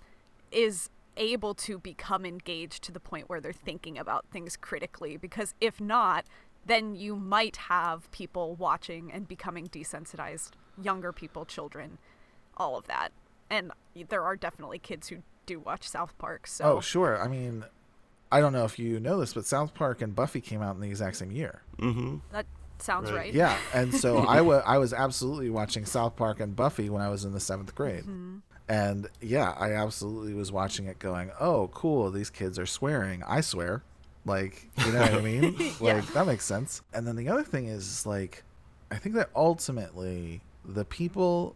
[0.51, 5.53] is able to become engaged to the point where they're thinking about things critically because
[5.61, 6.25] if not
[6.65, 10.51] then you might have people watching and becoming desensitized
[10.81, 11.97] younger people children
[12.57, 13.13] all of that
[13.49, 13.71] and
[14.09, 17.21] there are definitely kids who do watch south park so Oh, sure.
[17.21, 17.63] I mean,
[18.31, 20.81] I don't know if you know this, but South Park and Buffy came out in
[20.81, 21.61] the exact same year.
[21.79, 22.17] Mm-hmm.
[22.31, 22.45] that
[22.79, 23.17] sounds Right.
[23.19, 27.01] right, Yeah, and so I wa- I was absolutely watching South Park and Buffy when
[27.01, 28.03] I was in the seventh grade.
[28.03, 28.37] Mm-hmm.
[28.67, 33.21] And yeah, I absolutely was watching it going, oh, cool, these kids are swearing.
[33.27, 33.83] I swear.
[34.25, 35.55] Like, you know what I mean?
[35.79, 36.81] Like, that makes sense.
[36.91, 38.43] And then the other thing is, like,
[38.89, 41.55] I think that ultimately the people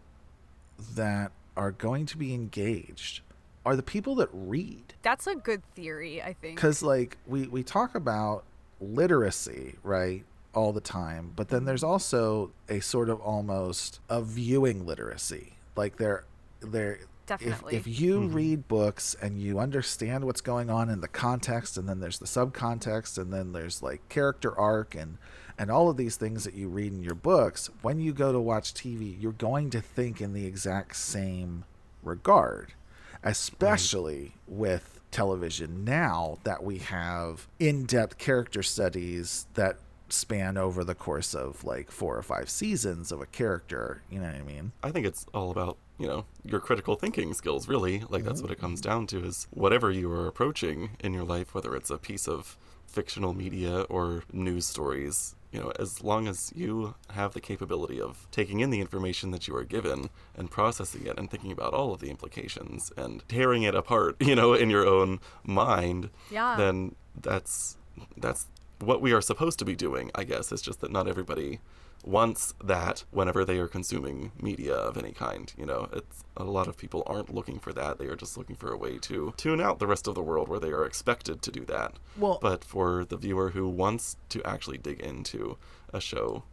[0.93, 3.21] that are going to be engaged
[3.65, 4.93] are the people that read.
[5.01, 8.43] that's a good theory i think Because, like, we, we talk about
[8.81, 10.23] literacy, right?
[10.53, 11.33] All the time.
[11.35, 11.91] But then there's mm-hmm.
[11.91, 15.53] also a sort of almost a viewing literacy.
[15.75, 16.25] Like, there,
[16.61, 17.75] there, Definitely.
[17.75, 18.33] if, if you mm-hmm.
[18.33, 22.25] read books and you understand what's going on in the context and then there's the
[22.25, 25.19] subcontext and then there's like character arc and
[25.55, 28.39] and all of these things that you read in your books when you go to
[28.39, 31.65] watch TV you're going to think in the exact same
[32.01, 32.73] regard
[33.23, 39.77] especially with television now that we have in-depth character studies that
[40.07, 44.25] span over the course of like four or five seasons of a character you know
[44.25, 48.03] what i mean I think it's all about, you know, your critical thinking skills, really.
[48.09, 48.47] Like, that's mm-hmm.
[48.47, 51.89] what it comes down to is whatever you are approaching in your life, whether it's
[51.89, 57.33] a piece of fictional media or news stories, you know, as long as you have
[57.33, 61.29] the capability of taking in the information that you are given and processing it and
[61.31, 65.19] thinking about all of the implications and tearing it apart, you know, in your own
[65.43, 66.55] mind, Yeah.
[66.55, 67.77] then that's
[68.15, 68.45] that's
[68.79, 70.51] what we are supposed to be doing, I guess.
[70.51, 71.59] It's just that not everybody
[72.05, 75.53] wants that whenever they are consuming media of any kind.
[75.57, 77.99] You know, it's a lot of people aren't looking for that.
[77.99, 80.47] They are just looking for a way to tune out the rest of the world
[80.47, 81.95] where they are expected to do that.
[82.17, 85.57] Well- but for the viewer who wants to actually dig into
[85.93, 86.43] a show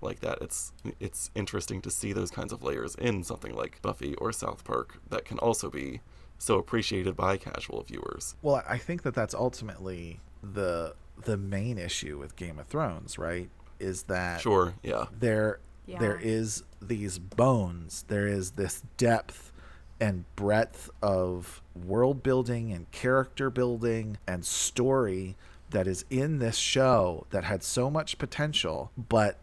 [0.00, 4.14] like that, it's it's interesting to see those kinds of layers in something like Buffy
[4.16, 6.00] or South Park that can also be
[6.38, 8.34] so appreciated by casual viewers.
[8.42, 13.48] Well, I think that that's ultimately the the main issue with Game of Thrones, right?
[13.78, 15.06] Is that Sure, yeah.
[15.18, 15.98] there Yeah.
[15.98, 19.52] there is these bones, there is this depth
[20.00, 25.36] and breadth of world building and character building and story
[25.70, 29.38] that is in this show that had so much potential, but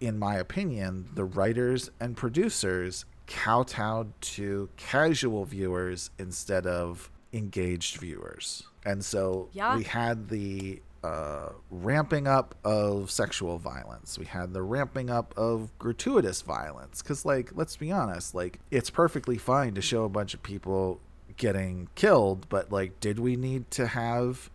[0.00, 8.64] in my opinion, the writers and producers kowtowed to casual viewers instead of engaged viewers.
[8.84, 9.76] And so Yeah.
[9.76, 14.18] we had the uh, ramping up of sexual violence.
[14.18, 17.02] We had the ramping up of gratuitous violence.
[17.02, 21.00] Because, like, let's be honest, like, it's perfectly fine to show a bunch of people
[21.36, 24.50] getting killed, but, like, did we need to have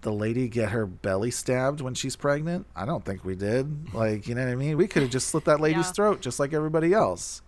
[0.00, 2.66] the lady get her belly stabbed when she's pregnant?
[2.74, 3.92] I don't think we did.
[3.94, 4.76] Like, you know what I mean?
[4.76, 5.92] We could have just slit that lady's Yeah.
[5.92, 7.42] throat just like everybody else.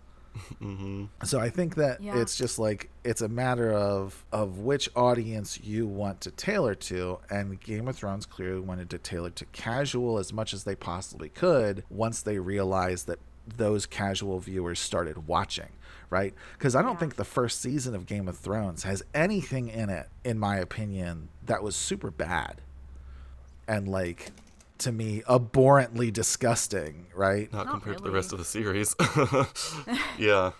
[0.59, 2.21] Hmm So I think that Yeah.
[2.21, 7.19] it's just like it's a matter of of which audience you want to tailor to,
[7.29, 11.29] and Game of Thrones clearly wanted to tailor to casual as much as they possibly
[11.29, 11.83] could.
[11.89, 13.19] Once they realized that
[13.57, 15.69] those casual viewers started watching,
[16.09, 16.33] right?
[16.57, 16.97] Because I don't Yeah.
[16.97, 21.29] think the first season of Game of Thrones has anything in it, in my opinion,
[21.45, 22.61] that was super bad,
[23.67, 24.31] and like
[24.79, 27.51] to me abhorrently disgusting, right?
[27.51, 28.95] Not, Not compared to the rest of the series.
[30.17, 30.51] yeah.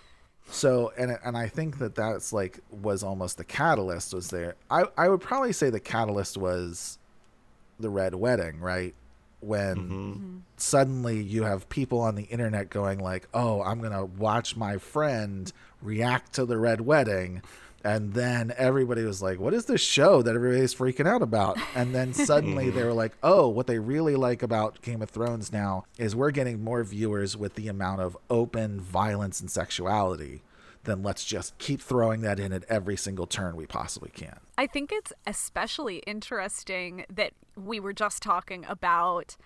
[0.50, 4.56] So and and I think that that's like was almost the catalyst was there.
[4.70, 6.98] I I would probably say the catalyst was
[7.80, 8.94] the red wedding, right?
[9.42, 14.06] When hmm suddenly you have people on the internet going like, "Oh, I'm going to
[14.06, 15.52] watch my friend
[15.82, 17.42] react to the red wedding."
[17.86, 21.94] And then everybody was like, "What is this show that everybody's freaking out about?" And
[21.94, 22.88] then suddenly they hmm.
[22.88, 26.64] were like, "Oh, what they really like about Game of Thrones now is we're getting
[26.64, 30.42] more viewers with the amount of open violence and sexuality.
[30.84, 34.66] Then let's just keep throwing that in at every single turn we possibly can." I
[34.66, 39.38] think it's especially interesting that we were just talking about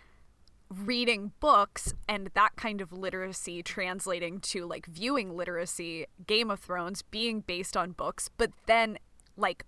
[0.70, 7.02] reading books and that kind of literacy translating to like viewing literacy, Game of Thrones
[7.02, 8.98] being based on books, but then
[9.36, 9.66] like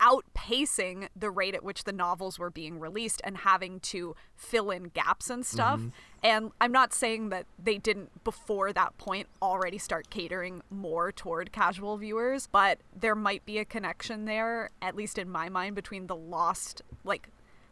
[0.00, 4.84] outpacing the rate at which the novels were being released and having to fill in
[4.84, 5.78] gaps and stuff.
[5.78, 5.88] Mm-hmm.
[6.22, 11.52] And I'm not saying that they didn't before that point already start catering more toward
[11.52, 16.06] casual viewers, but there might be a connection there, at least in my mind, between
[16.06, 17.28] the lost like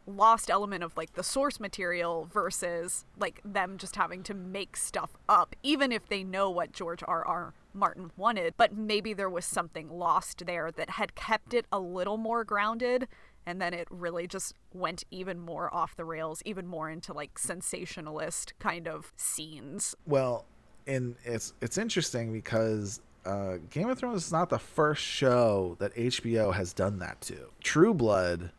[0.08, 5.16] lost element of like the source material versus like them just having to make stuff
[5.28, 9.44] up even if they know what George R R Martin wanted, but maybe there was
[9.44, 13.06] something lost there that had kept it a little more grounded
[13.46, 17.38] and then it really just went even more off the rails, even more into like
[17.38, 19.94] sensationalist kind of scenes.
[20.06, 20.44] Well,
[20.86, 25.94] and it's it's interesting because uh, Game of Thrones is not the first show that
[25.94, 27.50] HBO has done that to.
[27.62, 28.50] True Blood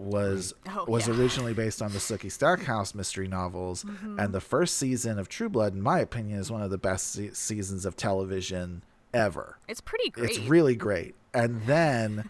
[0.00, 1.14] was Oh, was yeah.
[1.14, 4.18] originally based on the Sookie Stackhouse mystery novels, Mm-hmm.
[4.18, 7.12] and the first season of True Blood, in my opinion, is one of the best
[7.12, 8.82] se- seasons of television
[9.14, 9.58] ever.
[9.68, 10.30] It's pretty great.
[10.30, 11.14] It's really great.
[11.34, 12.28] And then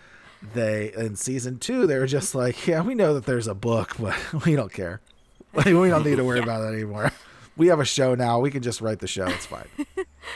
[0.55, 3.97] they in season two, they were just like, yeah, we know that there's a book,
[3.99, 5.01] but we don't care.
[5.53, 7.11] We don't need to worry about it anymore.
[7.57, 8.39] We have a show now.
[8.39, 9.27] We can just write the show.
[9.27, 9.67] It's fine.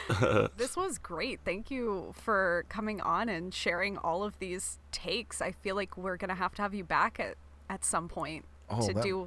[0.56, 1.40] This was great.
[1.44, 5.40] Thank you for coming on and sharing all of these takes.
[5.42, 7.36] I feel like we're going to have to have you back at,
[7.68, 9.26] at some point Oh, to that- do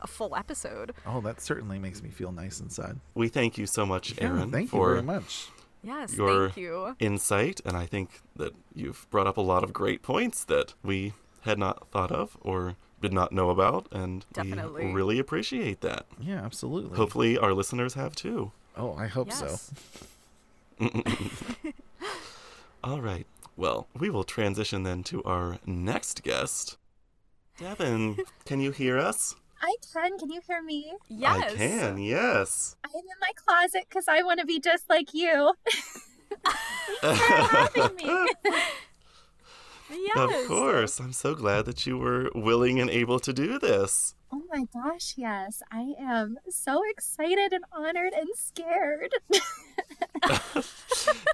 [0.00, 0.92] a full episode.
[1.06, 3.00] Oh, that certainly makes me feel nice inside.
[3.14, 5.48] We thank you so much, Yeah, Aaron, thank you very much.
[5.82, 6.96] Yes, your thank you.
[7.00, 11.14] insight, and I think that you've brought up a lot of great points that we
[11.42, 14.86] had not thought of or did not know about, and Definitely.
[14.86, 16.06] we really appreciate that.
[16.20, 16.96] Yeah, absolutely.
[16.96, 18.50] Hopefully, our listeners have too.
[18.78, 19.46] Oh, I hope so.
[19.46, 19.72] Yes.
[22.84, 23.26] All right.
[23.56, 26.78] Well, we will transition then to our next guest.
[27.58, 29.34] Devin, can you hear us?
[29.60, 30.16] I can.
[30.16, 30.92] Can you hear me?
[31.08, 31.52] Yes.
[31.52, 32.76] I can, yes.
[32.84, 35.54] I am in my closet because I want to be just like you.
[37.00, 38.28] Thanks for having me.
[39.90, 40.42] Yes.
[40.42, 41.00] Of course.
[41.00, 44.14] I'm so glad that you were willing and able to do this.
[44.30, 45.62] Oh my gosh, yes.
[45.70, 49.14] I am so excited and honored and scared.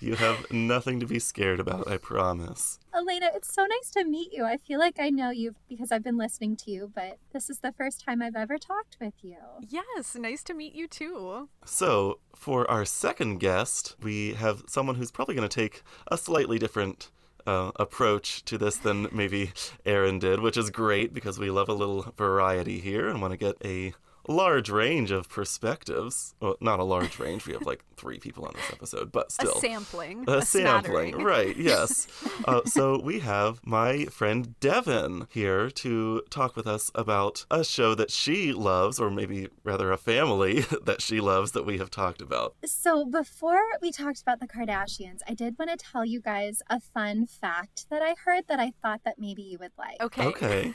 [0.04, 2.78] You have nothing to be scared about, I promise.
[2.94, 4.44] Elena, it's so nice to meet you.
[4.44, 7.60] I feel like I know you because I've been listening to you, but this is
[7.60, 9.38] the first time I've ever talked with you.
[9.66, 11.48] Yes, nice to meet you too.
[11.64, 16.58] So, for our second guest, we have someone who's probably going to take a slightly
[16.58, 17.10] different
[17.46, 19.52] uh, approach to this than maybe
[19.84, 23.38] Aaron did, which is great because we love a little variety here and want to
[23.38, 23.94] get a
[24.28, 26.34] large range of perspectives.
[26.40, 27.46] Well, not a large range.
[27.46, 29.56] We have like three people on this episode, but still.
[29.56, 30.24] A sampling.
[30.28, 31.24] A, A, sampling, smattering.
[31.24, 31.56] right?
[31.56, 32.06] Yes.
[32.46, 37.94] uh, so we have my friend Devin here to talk with us about a show
[37.94, 42.20] that she loves, or maybe rather a family that she loves that we have talked
[42.22, 42.54] about.
[42.64, 46.80] So, before we talked about the Kardashians, I did want to tell you guys a
[46.80, 50.00] fun fact that I heard that I thought that maybe you would like.
[50.00, 50.24] Okay.
[50.24, 50.74] Okay.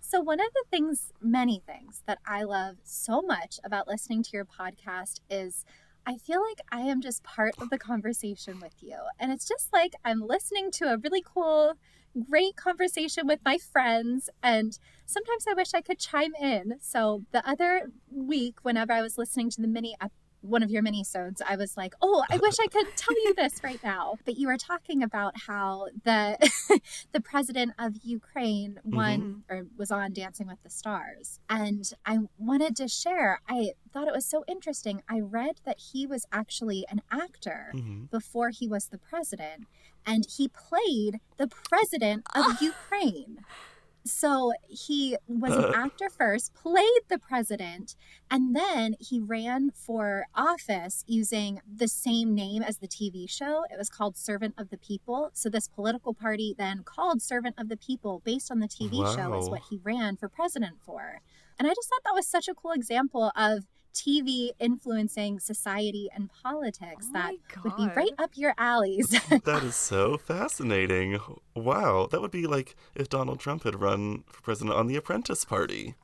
[0.00, 4.30] So, one of the things, many things that I love so much about listening to
[4.32, 5.64] your podcast is
[6.06, 8.96] I feel like I am just part of the conversation with you.
[9.18, 11.74] And it's just like I'm listening to a really cool,
[12.30, 14.30] great conversation with my friends.
[14.42, 16.76] And sometimes I wish I could chime in.
[16.80, 19.96] So, the other week, whenever I was listening to the mini
[20.40, 23.60] one of your mini-sodes, I was like, "Oh, I wish I could tell you this
[23.64, 26.38] right now." But you were talking about how the
[27.12, 31.40] the president of Ukraine won or was on Dancing with the Stars.
[31.48, 35.02] And I wanted to share, I thought it was so interesting.
[35.08, 39.66] I read that he was actually an actor hmm before he was the president,
[40.06, 43.40] and he played the president of Ukraine.
[44.08, 47.96] So he was an actor first, played the president,
[48.30, 53.64] and then he ran for office using the same name as the TV show.
[53.70, 55.30] It was called Servant of the People.
[55.34, 59.38] So this political party then called Servant of the People based on the TV show
[59.38, 61.20] is what he ran for president for.
[61.58, 66.30] And I just thought that was such a cool example of TV influencing society and
[66.42, 69.08] politics Oh that my would be right up your alleys.
[69.44, 71.18] That is so fascinating.
[71.54, 72.06] Wow.
[72.10, 75.94] That would be like if Donald Trump had run for president on the Apprentice Party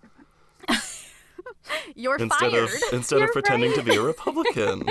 [1.95, 2.65] You're instead fired.
[2.65, 4.89] of instead of You're pretending to be a Republican.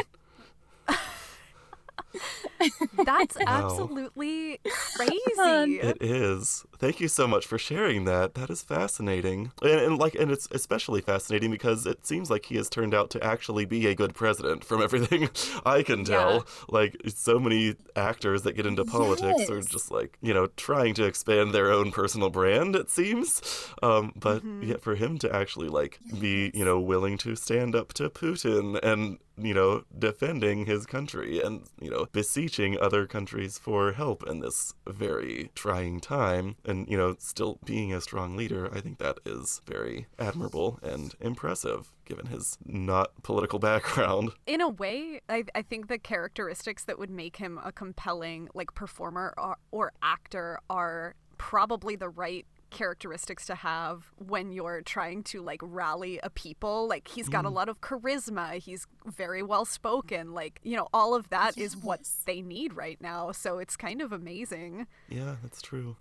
[3.06, 5.80] That's absolutely crazy.
[5.80, 6.66] It is.
[6.78, 8.36] Thank you so much for sharing that.
[8.36, 12.56] That is fascinating, and, and like, and it's especially fascinating because it seems like he
[12.58, 14.66] has turned out to actually be a good president.
[14.66, 15.30] From everything
[15.66, 20.34] I can tell, like so many actors that get into politics are just like you
[20.34, 22.76] know trying to expand their own personal brand.
[22.76, 23.42] It seems,
[23.82, 24.64] um, but Mm-hmm.
[24.64, 28.78] yet for him to actually like be you know willing to stand up to Putin
[28.84, 34.40] and you know defending his country and you know beseeching other countries for help in
[34.40, 39.18] this very trying time and you know still being a strong leader i think that
[39.26, 44.32] is very admirable and impressive given his not political background.
[44.46, 48.74] In a way, I, I think the characteristics that would make him a compelling like
[48.74, 55.42] performer or, or actor are probably the right characteristics to have when you're trying to
[55.42, 56.88] like rally a people.
[56.88, 57.48] Like he's got mm.
[57.48, 60.34] a lot of charisma, he's very well spoken.
[60.34, 61.68] Like, you know, all of that yes.
[61.68, 63.32] is what they need right now.
[63.32, 64.88] So it's kind of amazing.
[65.08, 65.98] Yeah, that's true.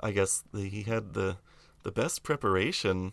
[0.00, 1.38] I guess the, he had the
[1.86, 3.12] the best preparation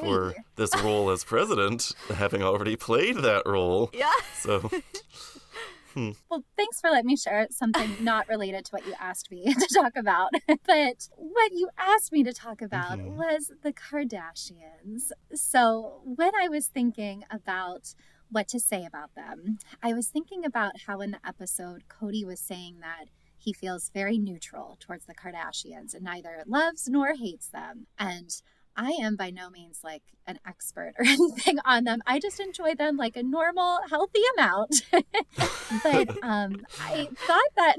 [0.00, 3.90] for this role as president, having already played that role.
[4.02, 4.12] Yeah.
[4.38, 4.70] So
[5.94, 6.10] Hmm.
[6.30, 9.74] Well, thanks for letting me share something not related to what you asked me to
[9.74, 10.30] talk about.
[10.46, 13.16] but what you asked me to talk about mm-hmm.
[13.16, 15.10] was the Kardashians.
[15.34, 17.94] So when I was thinking about
[18.30, 22.40] what to say about them, I was thinking about how in the episode Cody was
[22.40, 27.86] saying that he feels very neutral towards the Kardashians and neither loves nor hates them.
[27.98, 28.30] And
[28.76, 32.00] I am by no means like an expert or anything on them.
[32.06, 34.82] I just enjoy them like a normal, healthy amount.
[35.82, 37.76] but um, I thought that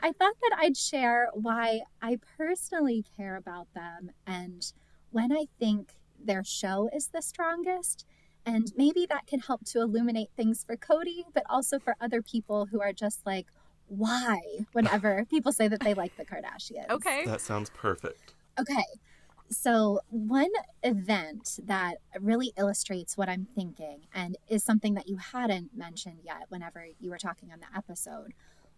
[0.00, 4.72] I thought that I'd share why I personally care about them and
[5.10, 8.06] when I think their show is the strongest.
[8.46, 12.66] And maybe that can help to illuminate things for Cody, but also for other people
[12.66, 13.46] who are just like,
[13.88, 14.40] why?
[14.72, 16.88] Whenever people say that they like the Kardashians.
[16.88, 17.26] Okay.
[17.26, 18.32] That sounds perfect.
[18.58, 18.84] Okay.
[19.52, 20.50] So, one
[20.84, 26.44] event that really illustrates what I'm thinking and is something that you hadn't mentioned yet
[26.50, 28.32] whenever you were talking on the episode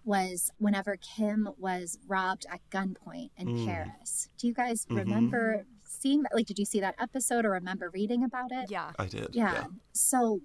[0.05, 3.66] was whenever Kim was robbed at gunpoint in mm.
[3.66, 4.31] Paris.
[4.39, 4.97] Do you guys mm-hmm.
[4.97, 6.35] remember seeing that?
[6.35, 8.70] Like, did you see that episode or remember reading about it?
[8.70, 8.93] Yeah.
[8.99, 9.29] I did.
[9.33, 9.53] Yeah.
[9.53, 9.64] yeah.
[9.93, 10.41] So,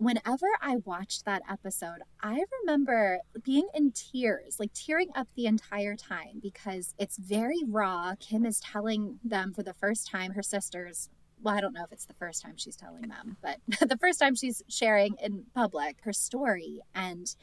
[0.00, 5.94] whenever I watched that episode, I remember being in tears, like tearing up the entire
[5.94, 8.14] time because it's very raw.
[8.18, 11.10] Kim is telling them for the first time, her sisters,
[11.42, 14.18] well, I don't know if it's the first time she's telling them, but the first
[14.18, 16.80] time she's sharing in public her story.
[16.94, 17.34] And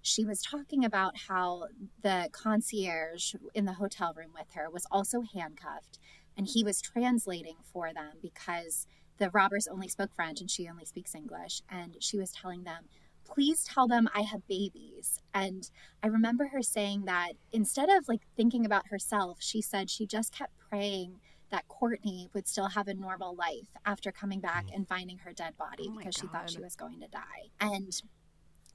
[0.00, 1.64] she was talking about how
[2.00, 5.98] the concierge in the hotel room with her was also handcuffed
[6.36, 8.86] and he was translating for them because
[9.18, 11.62] the robbers only spoke French and she only speaks English.
[11.70, 12.84] And she was telling them,
[13.24, 15.20] please tell them I have babies.
[15.34, 15.68] And
[16.02, 20.32] I remember her saying that instead of like thinking about herself, she said she just
[20.32, 24.74] kept praying that Kourtney would still have a normal life after coming back mm.
[24.74, 27.50] and finding her dead body oh because she thought she was going to die.
[27.60, 27.92] And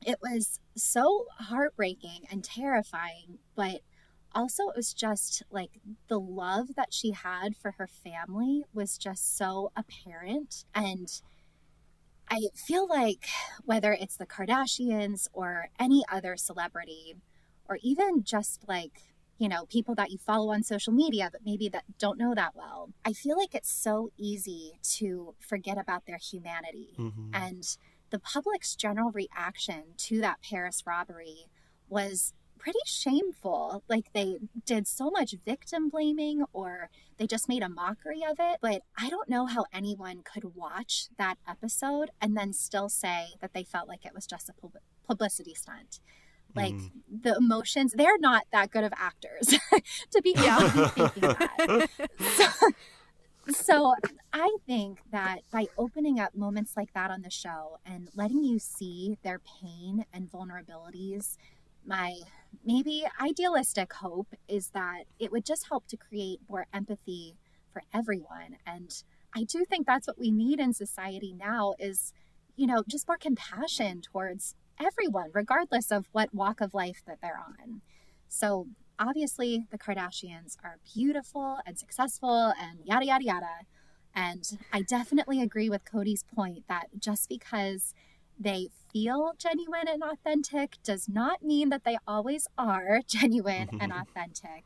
[0.06, 3.82] it was so heartbreaking and terrifying, but
[4.34, 5.72] also it was just like
[6.08, 11.22] the love that she had for her family was just so apparent and
[12.30, 13.28] i feel like
[13.64, 17.16] whether it's the kardashians or any other celebrity
[17.68, 19.02] or even just like
[19.38, 22.56] you know people that you follow on social media but maybe that don't know that
[22.56, 27.30] well i feel like it's so easy to forget about their humanity mm-hmm.
[27.34, 27.78] and
[28.12, 31.48] the public's general reaction to that paris robbery
[31.90, 33.84] was pretty shameful.
[33.90, 38.60] Like they did so much victim blaming or they just made a mockery of it.
[38.62, 43.54] But I don't know how anyone could watch that episode and then still say that
[43.54, 44.54] they felt like it was just a
[45.08, 46.00] publicity stunt.
[46.56, 46.92] Like mm.
[47.10, 49.48] the emotions, they're not that good of actors
[50.12, 51.90] to be thinking that.
[52.20, 52.46] So,
[53.50, 53.96] so
[54.34, 58.60] I think that by opening up moments like that on the show and letting you
[58.60, 61.38] see their pain and vulnerabilities
[61.86, 62.16] my
[62.66, 67.36] maybe idealistic hope is that it would just help to create more empathy
[67.72, 68.58] for everyone.
[68.66, 69.04] And
[69.34, 72.12] i do think that's what we need in society now is
[72.58, 77.40] you know just more compassion towards everyone regardless of what walk of life that they're
[77.40, 77.82] on.
[78.28, 78.68] So
[79.00, 83.56] obviously the kardashians are beautiful and successful and yada yada yada.
[84.14, 87.94] And i definitely agree with cody's point that just because
[88.42, 93.82] they feel genuine and authentic does not mean that they always are genuine mm-hmm.
[93.82, 94.66] and authentic.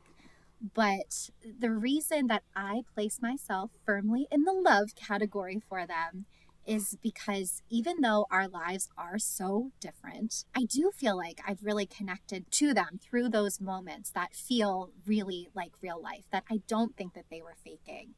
[0.74, 6.26] But the reason that I place myself firmly in the love category for them
[6.66, 11.86] is because even though our lives are so different, I do feel like I've really
[11.86, 16.96] connected to them through those moments that feel really like real life, that I don't
[16.98, 18.16] think that they were faking.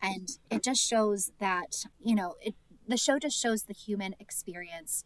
[0.00, 2.54] And it just shows that, you know, it,
[2.88, 5.04] the show just shows the human experience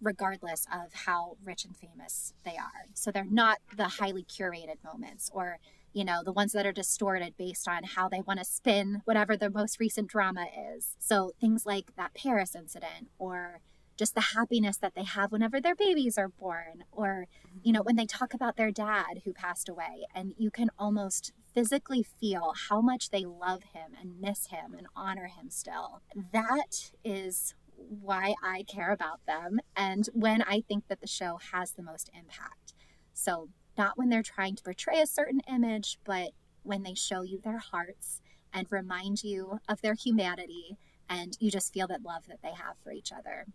[0.00, 2.86] regardless of how rich and famous they are.
[2.94, 5.58] So they're not the highly curated moments or,
[5.92, 9.36] you know, the ones that are distorted based on how they want to spin whatever
[9.36, 10.96] the most recent drama is.
[10.98, 13.60] So things like that Paris incident or
[14.00, 17.26] just the happiness that they have whenever their babies are born or
[17.62, 21.32] you know when they talk about their dad who passed away and you can almost
[21.54, 26.00] physically feel how much they love him and miss him and honor him still
[26.32, 27.54] that is
[27.88, 32.10] why I care about them and when I think that the show has the most
[32.14, 32.74] impact.
[33.12, 33.48] So,
[33.78, 36.30] not when they're trying to portray a certain image, but
[36.62, 38.20] when they show you their hearts
[38.52, 40.76] and remind you of their humanity
[41.08, 43.46] and you just feel that love that they have for each other.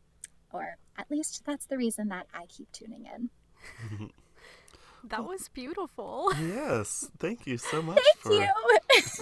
[0.51, 4.09] Or at least that's the reason that I keep tuning in.
[5.09, 6.31] That was beautiful.
[6.39, 8.47] Yes, thank you so much Thank for you.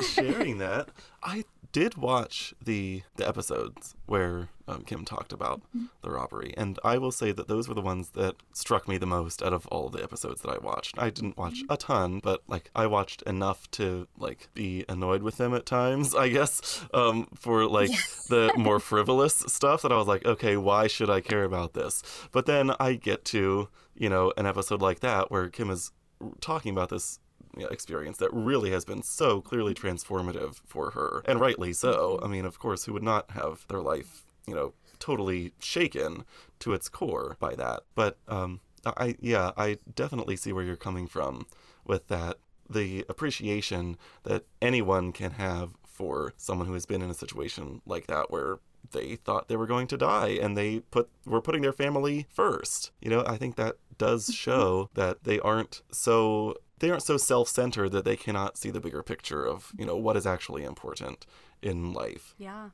[0.13, 0.87] sharing that.
[1.21, 1.43] I
[1.73, 5.61] did watch the the episodes where um, Kim talked about
[6.01, 9.05] the robbery, and I will say that those were the ones that struck me the
[9.05, 10.97] most out of all the episodes that I watched.
[10.97, 15.35] I didn't watch a ton, but like I watched enough to like be annoyed with
[15.37, 18.27] them at times, I guess, um, for like Yes.
[18.29, 22.01] the more frivolous stuff that I was like, okay, why should I care about this?
[22.31, 25.91] But then I get to you know an episode like that where Kim is
[26.39, 27.19] talking about this
[27.57, 32.19] experience that really has been so clearly transformative for her, and rightly so.
[32.23, 36.25] I mean, of course, who would not have their life, you know, totally shaken
[36.59, 37.83] to its core by that?
[37.95, 41.47] But um, I, yeah, I definitely see where you're coming from
[41.85, 42.37] with that.
[42.69, 48.07] The appreciation that anyone can have for someone who has been in a situation like
[48.07, 48.59] that where
[48.91, 52.91] they thought they were going to die and they put were putting their family first.
[53.01, 57.89] You know, I think that does show that they aren't so they aren't so self-centered
[57.89, 61.25] that they cannot see the bigger picture of, you know, what is actually important
[61.61, 62.35] in life.
[62.37, 62.69] Yeah.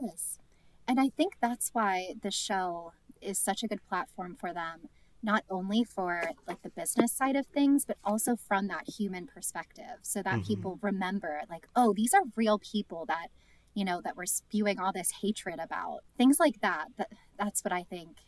[0.00, 0.38] Yes.
[0.86, 4.88] And I think that's why the show is such a good platform for them,
[5.22, 9.98] not only for like the business side of things, but also from that human perspective.
[10.02, 10.46] So that Mhm.
[10.46, 13.28] people remember like, oh, these are real people that,
[13.74, 16.04] you know, that we're spewing all this hatred about.
[16.16, 16.88] Things like that.
[16.96, 18.18] That that's what I think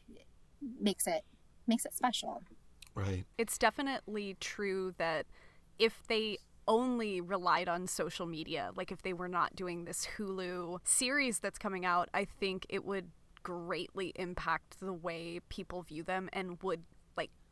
[0.60, 1.24] makes it
[1.66, 2.42] makes it special.
[3.00, 3.24] Right.
[3.38, 5.26] It's definitely true that
[5.78, 6.38] if they
[6.68, 11.58] only relied on social media, like if they were not doing this Hulu series that's
[11.58, 13.10] coming out, I think it would
[13.42, 16.82] greatly impact the way people view them and would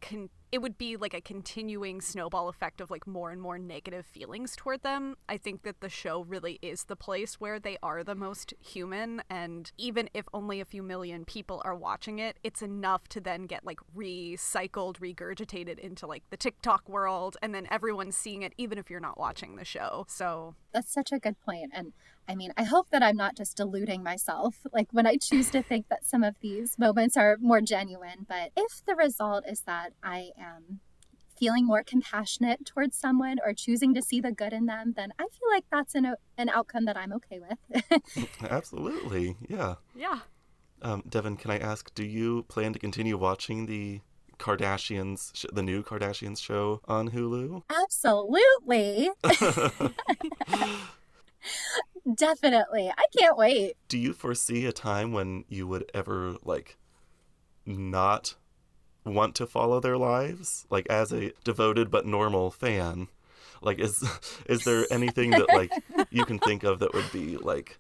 [0.01, 4.07] con- it would be like a continuing snowball effect of like more and more negative
[4.07, 5.17] feelings toward them.
[5.29, 9.23] I think that the show really is the place where they are the most human
[9.29, 13.45] and even if only a few million people are watching it, it's enough to then
[13.45, 18.79] get like recycled, regurgitated into like the TikTok world and then everyone's seeing it even
[18.79, 20.07] if you're not watching the show.
[20.09, 21.73] So, That's such a good point.
[21.75, 21.93] And
[22.29, 25.63] I mean, I hope that I'm not just deluding myself, like when I choose to
[25.63, 28.27] think that some of these moments are more genuine.
[28.29, 30.81] But if the result is that I am
[31.39, 35.23] feeling more compassionate towards someone or choosing to see the good in them, then I
[35.23, 38.29] feel like that's an, an outcome that I'm okay with.
[38.43, 39.37] Absolutely.
[39.49, 39.77] Yeah.
[39.95, 40.21] yeah.
[40.83, 44.01] Um, Devin, can I ask, do you plan to continue watching the
[44.39, 47.63] Kardashians, sh- the new Kardashians show on Hulu?
[47.71, 49.11] Absolutely.
[52.15, 52.91] Definitely.
[52.97, 53.75] I can't wait.
[53.89, 56.77] do you foresee a time when you would ever like
[57.67, 58.35] not
[59.05, 63.09] want to follow their lives like as a devoted but normal fan
[63.63, 64.05] like is
[64.47, 65.73] is there anything that like
[66.11, 67.79] you can think of that would be like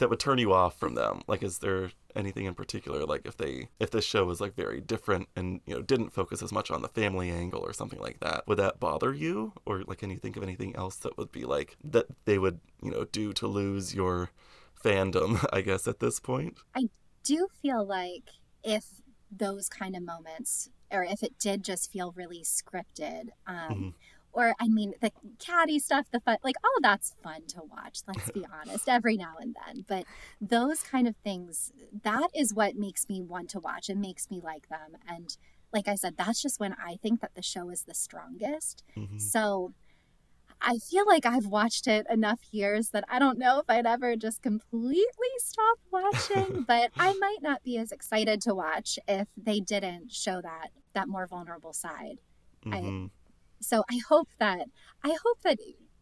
[0.00, 1.22] that would turn you off from them.
[1.28, 4.80] Like is there anything in particular like if they if this show was like very
[4.80, 8.18] different and you know didn't focus as much on the family angle or something like
[8.18, 9.52] that would that bother you?
[9.64, 12.58] Or like can you think of anything else that would be like that they would
[12.82, 14.30] you know do to lose your
[14.82, 16.58] fandom i guess at this point?
[16.74, 16.88] I
[17.22, 18.24] do feel like
[18.64, 18.84] if
[19.30, 23.94] those kind of moments or if it did just feel really scripted um Mhm.
[24.32, 28.30] Or i mean the catty stuff the fun like all that's fun to watch let's
[28.30, 30.04] be honest every now and then but
[30.40, 31.72] those kind of things
[32.02, 35.36] that is what makes me want to watch and makes me like them and
[35.72, 39.20] like i said that's just when i think that the show is the strongest Mhm.
[39.20, 39.72] so
[40.62, 44.14] I feel like I've watched it enough years that I don't know if I'd ever
[44.14, 45.06] just completely
[45.38, 50.42] stop watching, but I might not be as excited to watch if they didn't show
[50.42, 52.18] that that more vulnerable side.
[52.66, 53.10] I- Mhm.
[53.60, 54.66] So I hope that
[55.04, 55.58] I hope that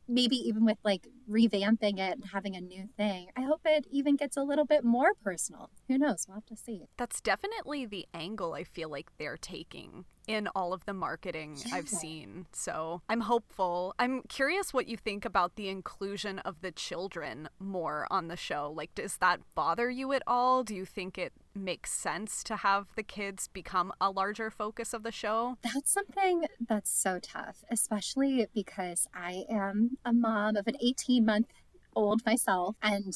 [0.08, 4.16] maybe even with like revamping it and having a new thing, I hope it even
[4.16, 5.70] gets a little bit more personal.
[5.88, 6.26] Who knows?
[6.28, 6.88] We'll have to see.
[6.96, 11.88] That's definitely the angle I feel like they're taking in all of the marketing I've
[11.88, 12.46] seen.
[12.52, 13.94] So I'm hopeful.
[13.98, 18.70] I'm curious what you think about the inclusion of the children more on the show.
[18.76, 20.62] Like, does that bother you at all?
[20.64, 25.02] Do you think it makes sense to have the kids become a larger focus of
[25.02, 25.56] the show?
[25.62, 31.48] That's something that's so tough, especially because I am a mom of an 18 month
[31.94, 32.76] old myself.
[32.82, 33.14] And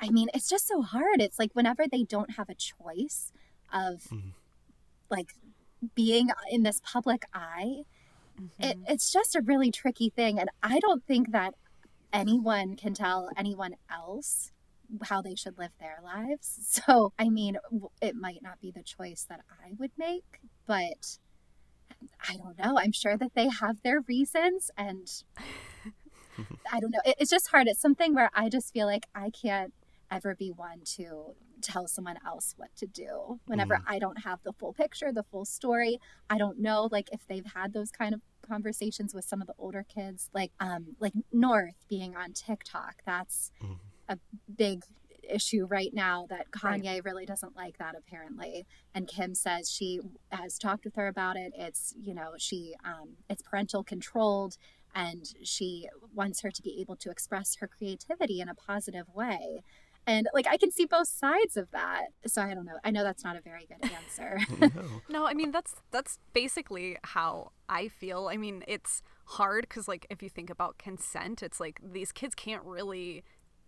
[0.00, 1.20] I mean, it's just so hard.
[1.20, 3.32] It's like whenever they don't have a choice
[3.72, 4.32] of Mhm.
[5.10, 5.34] like
[5.94, 7.84] being in this public eye,
[8.40, 8.84] Mm-hmm.
[8.88, 10.38] it's just a really tricky thing.
[10.40, 11.54] And I don't think that
[12.12, 14.52] anyone can tell anyone else
[15.04, 16.58] how they should live their lives.
[16.86, 17.58] So, I mean,
[18.00, 21.18] it might not be the choice that I would make, but
[22.28, 22.78] I don't know.
[22.78, 25.06] I'm sure that they have their reasons and
[26.72, 27.00] I don't know.
[27.04, 27.66] It, it's just hard.
[27.68, 29.72] It's something where I just feel like I can't
[30.10, 33.82] ever be one to tell someone else what to do whenever Mm.
[33.86, 35.98] I don't have the full picture, the full story.
[36.28, 39.54] I don't know like if they've had those kind of conversations with some of the
[39.58, 42.96] older kids like um like North being on TikTok.
[43.06, 43.78] That's Mhm.
[44.08, 44.18] a
[44.54, 44.84] big
[45.22, 46.82] issue right now that Right.
[46.82, 50.00] Kanye really doesn't like that apparently and Kim says she
[50.32, 54.56] has talked with her about it it's you know she um it's parental controlled
[54.94, 59.62] and she wants her to be able to express her creativity in a positive way
[60.06, 63.04] and like I can see both sides of that so I don't know I know
[63.04, 65.02] that's not a very good answer No.
[65.08, 68.28] No, I mean that's that's basically how I feel.
[68.30, 72.34] I mean, it's hard cuz like if you think about consent, it's like these kids
[72.34, 73.22] can't really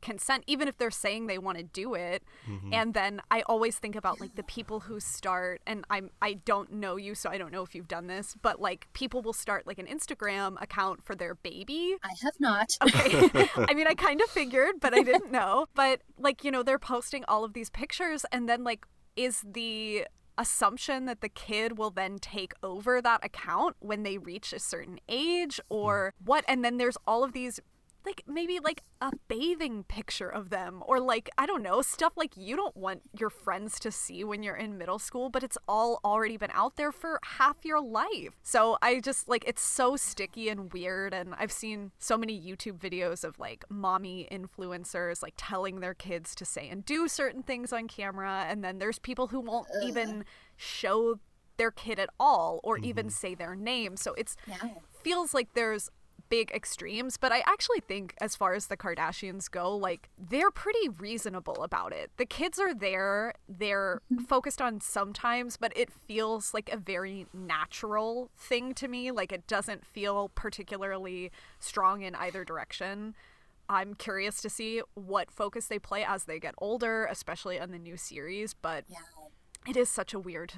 [0.05, 2.23] consent even if they're saying they want to do it.
[2.49, 2.75] Mm-hmm.
[2.75, 6.73] And then I always think about like the people who start and I'm I don't
[6.73, 9.67] know you so I don't know if you've done this, but like people will start
[9.67, 13.49] like an Instagram account for their baby I have not Okay.
[13.57, 15.67] I mean, I kind of figured, but I didn't know.
[15.75, 18.87] But like, you know, they're posting all of these pictures and then like
[19.17, 24.53] is the assumption that the kid will then take over that account when they reach
[24.53, 26.25] a certain age or hmm.
[26.25, 27.61] what and then there's all of these
[28.05, 32.37] like maybe like a bathing picture of them or like I don't know stuff like
[32.37, 36.01] you don't want your friends to see when you're in middle school but it's all
[36.05, 38.39] already been out there for half your life.
[38.43, 42.79] So I just like it's so sticky and weird and I've seen so many YouTube
[42.79, 47.73] videos of like mommy influencers like telling their kids to say and do certain things
[47.73, 50.25] on camera and then there's people who won't even
[50.57, 51.19] show
[51.57, 53.11] their kid at all or even mm-hmm.
[53.11, 53.97] say their name.
[53.97, 54.71] So it's yeah
[55.05, 55.91] feels like there's
[56.35, 60.89] big extremes, but I actually think as far as the Kardashians go, like they're pretty
[60.89, 62.11] reasonable about it.
[62.17, 64.25] The kids are there, they're mm-hmm.
[64.25, 69.13] focused on sometimes, but it feels like a very natural thing to me.
[69.13, 71.31] Like it doesn't feel particularly
[71.61, 73.15] strong in either direction.
[73.69, 77.79] I'm curious to see what focus they play as they get older, especially on the
[77.79, 78.99] new series, but yeah
[79.67, 80.55] it is such a weird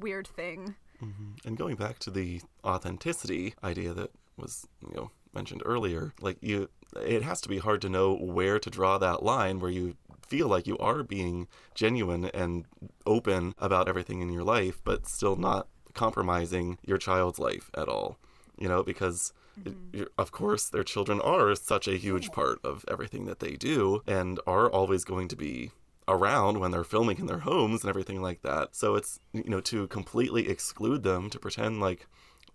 [0.00, 0.76] weird thing.
[1.02, 1.46] Mm-hmm.
[1.46, 6.68] And going back to the authenticity idea that was, you know, mentioned earlier, like you
[6.96, 9.94] it has to be hard to know where to draw that line where you
[10.26, 12.64] feel like you are being genuine and
[13.06, 18.18] open about everything in your life but still not compromising your child's life at all.
[18.58, 19.32] You know, because
[19.64, 19.96] it- mm-hmm.
[19.96, 24.02] you're- of course their children are such a huge part of everything that they do
[24.06, 25.72] and are always going to be
[26.06, 28.74] around when they're filming in their homes and everything like that.
[28.74, 32.06] So it's you know to completely exclude them to pretend like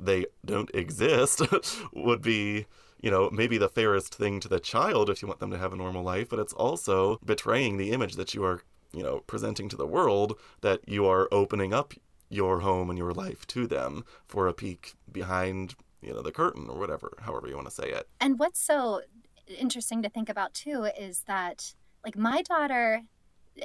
[0.06, 1.42] they don't exist
[1.94, 2.66] would be
[3.02, 5.74] you know maybe the fairest thing to the child if you want them to have
[5.74, 8.62] a normal life, but it's also betraying the image that you are
[8.94, 11.94] you know presenting to the world that you are opening up
[12.30, 16.68] your home and your life to them for a peek behind you know the curtain
[16.70, 19.02] or whatever however you want to say it And what's so
[19.48, 21.74] interesting to think about too is that,
[22.06, 23.04] like, my daughter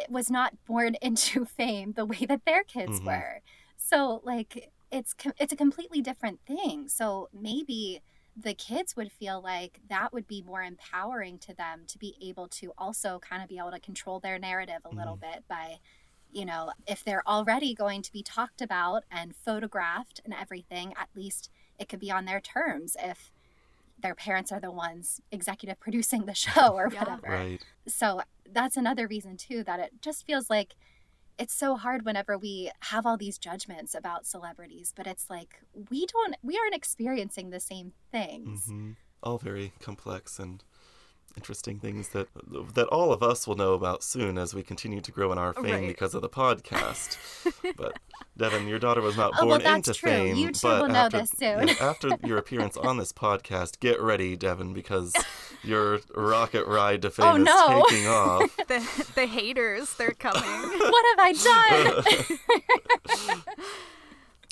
[0.09, 3.07] was not born into fame the way that their kids Mhm.
[3.07, 3.41] were.
[3.77, 6.89] So, like, it's com- it's a completely different thing.
[6.89, 8.03] So maybe
[8.41, 12.47] the kids would feel like that would be more empowering to them to be able
[12.49, 15.33] to also kind of be able to control their narrative a little mm-hmm.
[15.33, 15.79] bit by
[16.31, 21.09] you know if they're already going to be talked about and photographed and everything at
[21.17, 23.33] least it could be on their terms if
[24.01, 27.01] their parents are the ones executive producing the show or Yeah.
[27.01, 27.29] whatever.
[27.29, 28.21] right So
[28.51, 30.75] that's another reason too that it just feels like
[31.39, 35.61] it's so hard whenever we have all these judgments about celebrities, but it's like
[35.91, 38.67] we don't we aren't experiencing the same things.
[38.67, 40.63] hmm all very complex and
[41.39, 42.27] interesting things that
[42.75, 45.53] that all of us will know about soon as we continue to grow in our
[45.55, 45.87] fame Right.
[45.87, 47.17] because of the podcast.
[47.77, 47.93] but
[48.37, 50.11] Devin, your daughter was not Oh, well, born that's into true.
[50.11, 50.35] fame.
[50.37, 51.69] You two but will know this soon.
[51.69, 55.13] yeah, after your appearance on this podcast, get ready, Devin, because
[55.63, 57.85] your rocket ride to fame Oh, no.
[57.85, 58.57] is taking off.
[58.69, 58.81] The
[59.15, 60.43] the haters, they're coming.
[60.43, 61.33] what have I
[62.29, 63.39] done?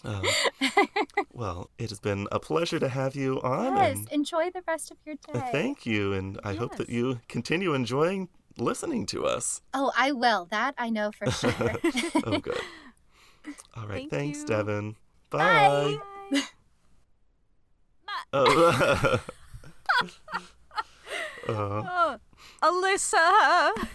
[0.07, 0.23] Uh,
[1.33, 3.77] well, it has been a pleasure to have you on.
[3.77, 5.49] yes, and enjoy the rest of your day.
[5.51, 9.63] thank you, and I hope that you continue enjoying listening to us.
[9.75, 10.47] Oh, I will.
[10.51, 11.53] That I know for sure.
[12.25, 12.61] oh, good.
[13.77, 14.09] All right.
[14.09, 14.47] Thank thanks, you.
[14.47, 14.97] Devin.
[15.31, 15.99] Bye.
[16.31, 16.43] Bye.
[18.33, 19.21] Oh.
[21.49, 22.19] uh, Oh,
[22.63, 23.89] Alyssa.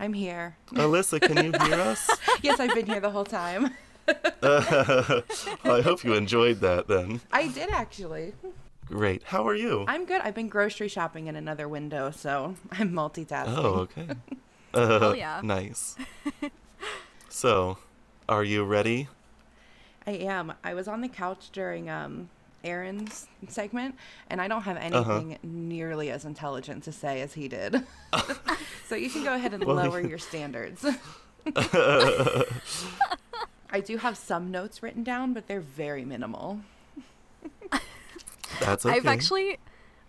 [0.00, 0.56] I'm here.
[0.72, 2.10] Alyssa, can you hear us?
[2.42, 3.74] Yes, I've been here the whole time.
[4.42, 7.20] I hope you enjoyed that then.
[7.32, 8.32] I did actually.
[8.86, 9.22] Great.
[9.24, 9.84] How are you?
[9.88, 10.20] I'm good.
[10.20, 13.54] I've been grocery shopping in another window, so I'm multitasking.
[13.56, 14.08] Oh, okay.
[14.74, 15.40] Uh, yeah.
[15.44, 15.94] Nice.
[17.28, 17.78] So,
[18.28, 19.06] are you ready?
[20.04, 20.52] I am.
[20.64, 22.28] I was on the couch during um
[22.64, 23.94] Aaron's segment,
[24.28, 27.84] and I don't have anything nearly as intelligent to say as he did.
[28.88, 30.84] so you can go ahead and Well, lower your standards.
[33.70, 36.60] I do have some notes written down, but they're very minimal.
[38.60, 38.94] That's okay.
[38.94, 39.58] I've actually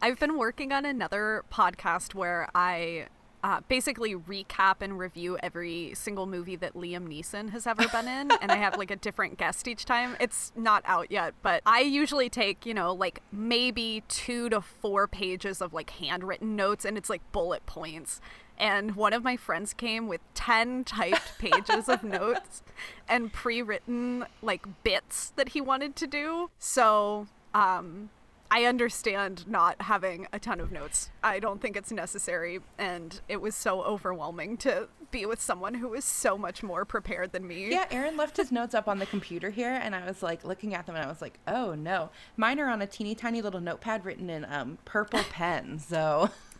[0.01, 3.07] I've been working on another podcast where I
[3.43, 8.31] uh, basically recap and review every single movie that Liam Neeson has ever been in,
[8.41, 10.15] and I have like a different guest each time.
[10.19, 15.07] It's not out yet, but I usually take you know like maybe two to four
[15.07, 18.19] pages of like handwritten notes, and it's like bullet points.
[18.57, 22.63] And one of my friends came with 10 typed pages of notes
[23.07, 26.49] and pre written like bits that he wanted to do.
[26.57, 28.09] So, um,
[28.51, 31.09] I understand not having a ton of notes.
[31.23, 32.59] I don't think it's necessary.
[32.77, 37.31] And it was so overwhelming to be with someone who is so much more prepared
[37.31, 37.71] than me.
[37.71, 40.75] Yeah, Aaron left his notes up on the computer here, and I was like looking
[40.75, 43.61] at them, and I was like, oh no, mine are on a teeny tiny little
[43.61, 45.79] notepad written in um, purple pen.
[45.79, 46.29] So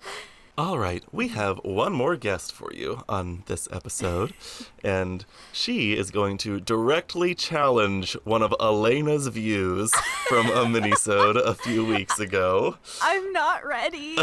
[0.58, 4.32] All right, we have one more guest for you on this episode,
[4.82, 9.92] and she is going to directly challenge one of Elena's views
[10.28, 12.78] from a minisode a few weeks ago.
[13.02, 14.16] I'm not ready.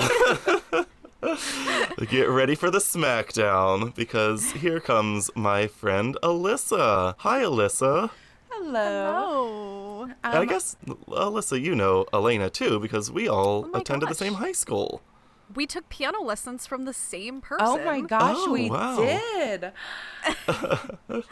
[2.10, 7.14] Get ready for the smackdown because here comes my friend Alyssa.
[7.20, 8.10] Hi, Alyssa.
[8.50, 9.14] hello.
[9.16, 10.04] oh.
[10.24, 10.76] And I Um, guess
[11.08, 15.02] Alyssa, you know Elena too because we all Oh my attended the same high school.
[15.56, 17.68] We took piano lessons from the same person.
[17.68, 18.98] Oh my gosh, Oh, we wow.
[18.98, 19.72] did.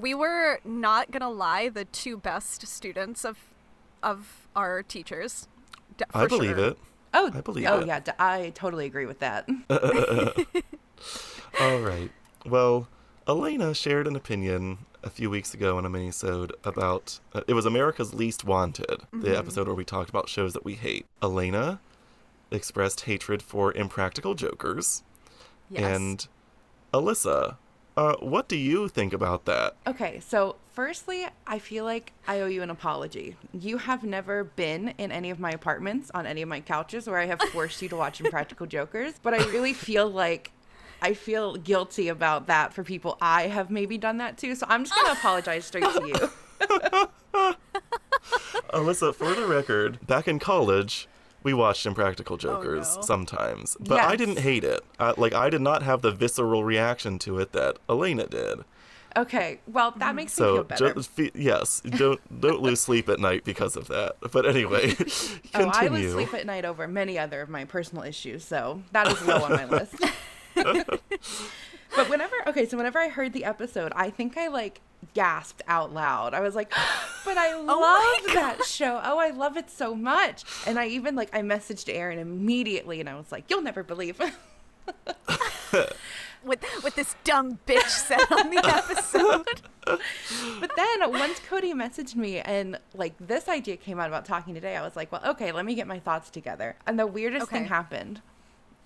[0.00, 3.36] We were not gonna lie, the two best students of
[4.00, 5.48] of our teachers.
[5.96, 6.66] D- I believe sure.
[6.68, 6.78] it.
[7.12, 7.68] Oh, I believe it.
[7.68, 7.86] oh it.
[7.88, 9.48] yeah, d- I totally agree with that.
[11.60, 12.10] All right.
[12.46, 12.86] Well,
[13.26, 17.66] Elena shared an opinion a few weeks ago in a minisode about uh, it was
[17.66, 21.06] America's Least Wanted, the episode where we talked about shows that we hate.
[21.20, 21.80] Elena
[22.50, 25.02] expressed hatred for Impractical Jokers,
[25.70, 25.82] Yes.
[25.96, 26.28] and
[26.94, 27.56] Alyssa,
[27.96, 29.76] uh, what do you think about that?
[29.86, 33.36] Okay, so firstly, I feel like I owe you an apology.
[33.52, 37.18] You have never been in any of my apartments on any of my couches where
[37.18, 40.52] I have forced you to watch Impractical Jokers, but I really feel like
[41.02, 44.54] I feel guilty about that for people I have maybe done that to.
[44.54, 46.30] So I'm just going to apologize straight to you.
[48.72, 51.08] Alyssa, for the record, back in college,
[51.48, 53.02] we watched Impractical oh, Jokers no.
[53.02, 54.84] sometimes, but I didn't hate it.
[55.00, 58.64] I, like I did not have the visceral reaction to it that Elena did.
[59.16, 60.16] Okay, well, that mm.
[60.16, 60.92] makes me So feel better.
[60.92, 64.16] just fe- yes, don't don't lose sleep at night because of that.
[64.30, 65.40] But anyway, continue.
[65.54, 66.08] Oh, I continue.
[66.08, 69.42] lose sleep at night over many other of my personal issues, so that is low
[69.42, 69.94] on my list.
[70.54, 74.82] but whenever, okay, so whenever I heard the episode, I think I like
[75.14, 76.34] gasped out loud.
[76.34, 76.70] I was like,
[77.24, 79.00] "But I Oh love that show!
[79.02, 83.08] Oh, I love it so much!" And I even like I messaged Aaron immediately, and
[83.08, 84.20] I was like, "You'll never believe."
[86.44, 89.62] with with this dumb bitch said on the episode.
[90.60, 94.76] But then once Cody messaged me and like this idea came out about talking today,
[94.76, 96.76] I was like, well, okay, let me get my thoughts together.
[96.86, 98.20] And the weirdest thing happened.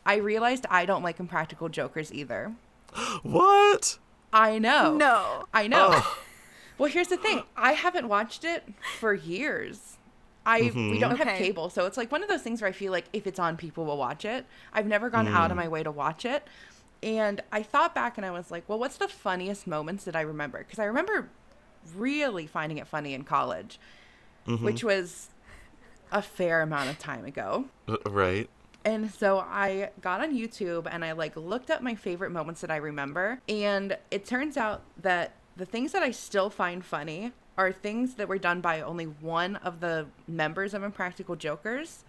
[0.04, 2.54] I realized I don't like Impractical Jokers either.
[3.22, 3.98] what?
[4.32, 4.96] I know.
[4.96, 5.44] no.
[5.52, 5.88] I know.
[5.92, 6.18] Oh.
[6.78, 7.44] Well, here's the thing.
[7.56, 8.64] I haven't watched it
[8.98, 9.98] for years.
[10.44, 10.90] I mm-hmm.
[10.90, 13.04] we don't have cable, so it's like one of those things where I feel like
[13.12, 14.46] if it's on, people will watch it.
[14.72, 15.60] I've never gone out of mm.
[15.60, 16.44] my way to watch it.
[17.02, 20.22] And I thought back and I was like, well, what's the funniest moments that I
[20.22, 20.58] remember?
[20.58, 21.28] Because I remember
[21.94, 23.78] really finding it funny in college,
[24.46, 24.64] mm-hmm.
[24.64, 25.28] which was
[26.10, 27.66] a fair amount of time ago.
[27.88, 28.48] Uh, Right.
[28.84, 32.70] And so I got on YouTube and I like looked up my favorite moments that
[32.70, 33.40] I remember.
[33.48, 38.28] And it turns out that the things that I still find funny are things that
[38.28, 42.04] were done by only one of the members of Impractical Jokers.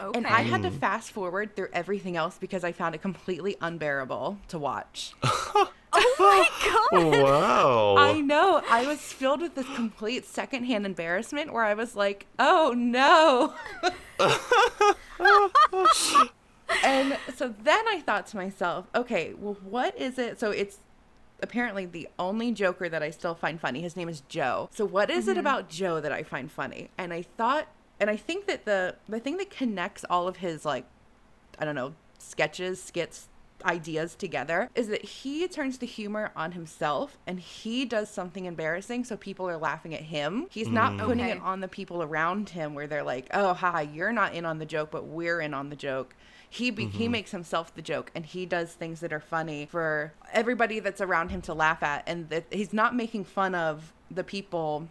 [0.00, 0.16] Okay.
[0.16, 4.38] And I had to fast forward through everything else because I found it completely unbearable
[4.48, 5.14] to watch.
[6.18, 7.22] oh my god.
[7.22, 7.96] Wow.
[7.98, 8.62] I know.
[8.68, 13.54] I was filled with this complete secondhand embarrassment where I was like, oh no.
[16.84, 20.38] and so then I thought to myself, okay, well, what is it?
[20.38, 20.78] So it's
[21.42, 23.82] apparently the only Joker that I still find funny.
[23.82, 24.68] His name is Joe.
[24.72, 25.40] So what is it mm-hmm.
[25.40, 26.90] about Joe that I find funny?
[26.96, 27.68] And I thought,
[28.00, 30.84] and I think that the the thing that connects all of his like,
[31.58, 33.28] I don't know, sketches, skits,
[33.64, 39.04] ideas together is that he turns the humor on himself and he does something embarrassing
[39.04, 40.46] so people are laughing at him.
[40.50, 44.12] He's not putting it on the people around him where they're like, "Oh, hi, you're
[44.12, 46.14] not in on the joke, but we're in on the joke."
[46.48, 46.96] he be- Mm-hmm.
[46.98, 51.00] he makes himself the joke and he does things that are funny for everybody that's
[51.00, 54.88] around him to laugh at and that he's not making fun of the people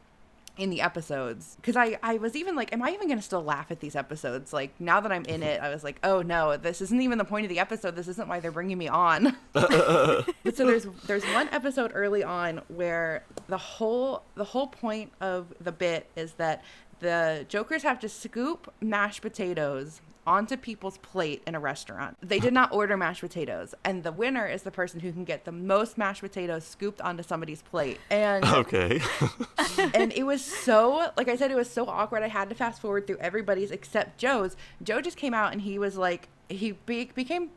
[0.58, 3.72] in the episodes because I, I was even like am i even gonna still laugh
[3.72, 4.54] at these episodes?
[4.54, 7.26] Like now that i'm in it i was like oh no this isn't even the
[7.26, 7.96] point of the episode.
[7.96, 9.36] This isn't why they're bringing me on.
[9.54, 9.72] But
[10.54, 15.72] so there's there's one episode early on where the whole the whole point of the
[15.72, 16.64] bit is that
[17.00, 22.18] the jokers have to scoop mashed potatoes onto people's plate in a restaurant.
[22.22, 25.46] They did not order mashed potatoes, and the winner is the person who can get
[25.46, 28.00] the most mashed potatoes scooped onto somebody's plate.
[28.10, 29.02] And Okay.
[29.94, 32.24] and it was so like I said, it was so awkward.
[32.24, 34.56] I had to fast forward through everybody's except Joe's.
[34.82, 37.50] Joe just came out and he was like he be- became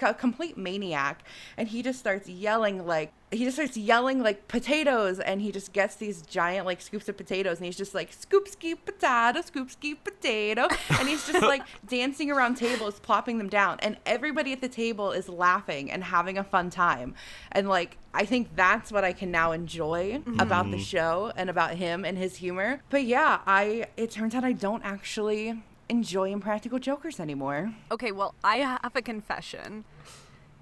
[0.00, 1.24] a complete maniac,
[1.56, 5.72] and he just starts yelling like he just starts yelling like potatoes, and he just
[5.72, 9.70] gets these giant like scoops of potatoes, and he's just like scoop scoop potato, scoop
[9.70, 10.68] scoop potato,
[10.98, 15.12] and he's just like dancing around tables, plopping them down, and everybody at the table
[15.12, 17.14] is laughing and having a fun time,
[17.52, 20.40] and like I think that's what I can now enjoy mm-hmm.
[20.40, 20.82] about the mm-hmm.
[20.82, 22.82] show and about him and his humor.
[22.88, 27.74] But yeah, I it turns out I don't actually enjoy Impractical Jokers anymore.
[27.90, 29.84] Okay, well, I have a confession.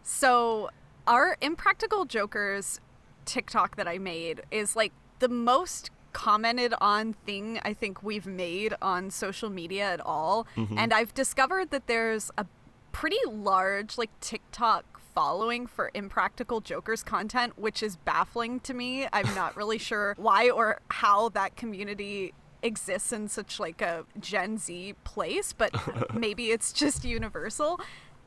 [0.03, 0.71] So,
[1.07, 2.81] our Impractical Jokers
[3.25, 8.75] TikTok that I made is like the most commented on thing I think we've made
[8.81, 10.47] on social media at all.
[10.57, 10.79] Mm-hmm.
[10.79, 12.47] And I've discovered that there's a
[12.93, 19.07] pretty large like TikTok following for impractical jokers content which is baffling to me.
[19.13, 22.33] I'm not really sure why or how that community
[22.63, 25.71] exists in such like a gen z place but
[26.15, 27.79] maybe it's just universal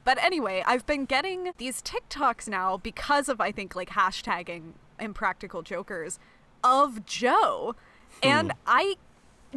[0.04, 5.62] but anyway i've been getting these tiktoks now because of i think like hashtagging impractical
[5.62, 6.20] jokers
[6.64, 7.76] of joe
[8.22, 8.96] and i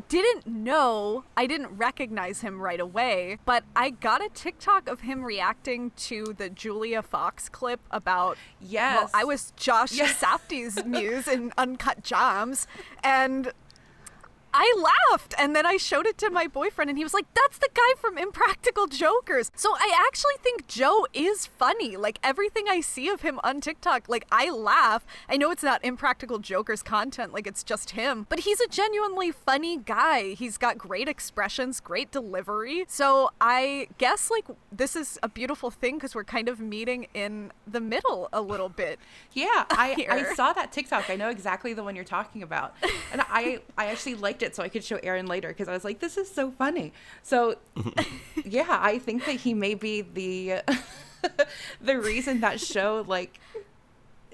[0.08, 5.22] didn't know, I didn't recognize him right away, but I got a TikTok of him
[5.22, 8.96] reacting to the Julia Fox clip about Yes.
[8.96, 10.22] well, I was Josh Yes.
[10.22, 12.66] Safdie's muse in Uncut Gems
[13.04, 13.52] and
[14.54, 14.74] I
[15.10, 17.68] laughed and then I showed it to my boyfriend and he was like, That's the
[17.72, 19.50] guy from Impractical Jokers.
[19.56, 21.96] So I actually think Joe is funny.
[21.96, 25.06] Like everything I see of him on TikTok, like I laugh.
[25.28, 29.30] I know it's not Impractical Jokers content, like it's just him, but he's a genuinely
[29.30, 30.34] funny guy.
[30.34, 32.84] He's got great expressions, great delivery.
[32.88, 37.52] So I guess like this is a beautiful thing because we're kind of meeting in
[37.66, 38.98] the middle a little bit.
[39.32, 41.08] Yeah, I, I saw that TikTok.
[41.08, 42.74] I know exactly the one you're talking about,
[43.12, 45.84] and I I actually liked it so I could show Aaron later because I was
[45.84, 46.92] like, this is so funny.
[47.22, 47.56] So,
[48.44, 50.62] yeah, I think that he may be the
[51.80, 53.38] the reason that show like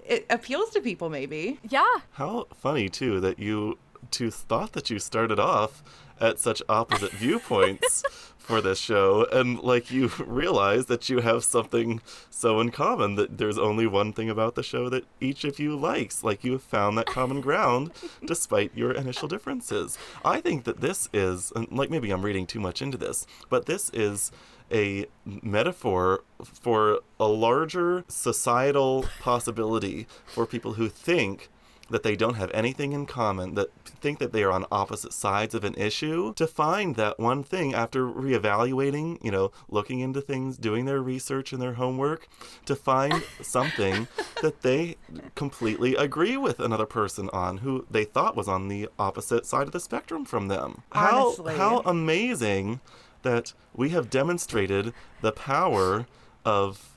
[0.04, 1.10] it appeals to people.
[1.10, 1.60] Maybe.
[1.68, 1.84] Yeah.
[2.12, 3.78] How funny too that you
[4.10, 5.82] two thought that you started off
[6.20, 8.02] at such opposite viewpoints
[8.48, 13.36] for this show and like you realize that you have something so in common that
[13.36, 16.24] there's only one thing about the show that each of you likes.
[16.24, 17.92] Like you have found that common ground
[18.24, 19.98] despite your initial differences.
[20.24, 23.66] I think that this is and like maybe i'm reading too much into this but
[23.66, 24.32] this is
[24.72, 31.50] a metaphor for a larger societal possibility for people who think
[31.90, 35.54] that they don't have anything in common, that think that they are on opposite sides
[35.54, 40.56] of an issue, to find that one thing after reevaluating, you know, looking into things,
[40.58, 42.28] doing their research and their homework,
[42.66, 44.08] to find something
[44.42, 44.96] that they
[45.34, 49.72] completely agree with another person on who they thought was on the opposite side of
[49.72, 50.82] the spectrum from them.
[50.92, 51.54] Honestly.
[51.54, 52.80] How how amazing
[53.22, 56.06] that we have demonstrated the power
[56.44, 56.96] of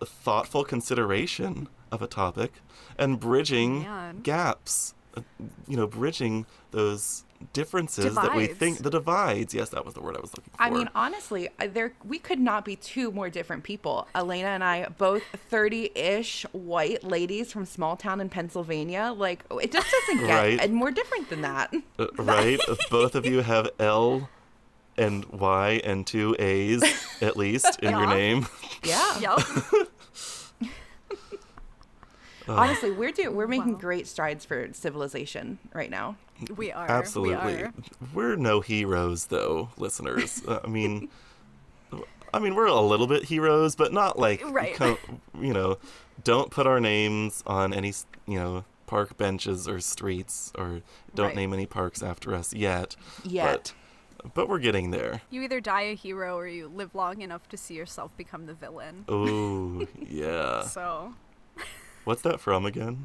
[0.00, 2.52] thoughtful consideration of a topic
[2.98, 4.20] and bridging Man.
[4.22, 5.22] gaps uh,
[5.68, 10.16] you know bridging those differences that we think the divides yes that was the word
[10.16, 13.62] i was looking for I mean, honestly, there we could not be two more different
[13.62, 14.08] people.
[14.14, 19.12] Elena and I, both thirty-ish white ladies from small town in Pennsylvania.
[19.14, 20.58] Like, it just doesn't get Right.
[20.60, 21.74] and more different than that.
[21.98, 22.58] Uh, right
[22.90, 24.28] both of you have l
[24.96, 26.82] and y and two a's
[27.20, 28.46] at least in your name
[28.82, 29.18] Yeah.
[29.20, 29.38] Yep.
[32.48, 33.78] Honestly, we're doing we're making Wow.
[33.80, 36.16] great strides for civilization right now.
[36.56, 36.90] we are.
[36.90, 37.72] absolutely We are.
[38.14, 41.08] we're no heroes though listeners i mean
[42.34, 44.74] i mean we're a little bit heroes but not like Right.
[44.74, 44.98] co-
[45.40, 45.78] you know
[46.24, 47.94] don't put our names on any
[48.26, 50.82] you know park benches or streets or
[51.14, 51.36] don't Right.
[51.36, 53.72] name any parks after us yet Yet.
[54.22, 57.48] but, but we're getting there You either die a hero or you live long enough
[57.48, 59.06] to see yourself become the villain.
[59.08, 61.14] oh yeah So
[62.06, 63.04] what's that from again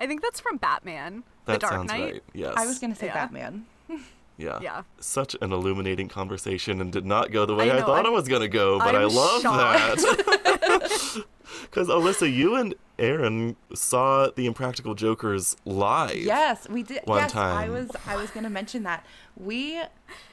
[0.00, 2.12] I think that's from Batman, that The Dark sounds Knight.
[2.14, 3.14] right yes I was gonna say Yeah.
[3.14, 3.66] Batman.
[4.38, 4.58] Yeah.
[4.62, 4.82] Yeah.
[5.00, 8.10] Such an illuminating conversation and did not go the way I I, thought I'm- it
[8.12, 9.98] was going to go, but I'm I love shocked.
[10.00, 11.24] that.
[11.64, 16.16] Because, Alyssa, you and Aaron saw the Impractical Jokers live.
[16.16, 17.02] Yes, we did.
[17.04, 17.72] One yes, I time.
[17.72, 17.90] was.
[18.06, 19.04] I was going to mention that
[19.36, 19.78] we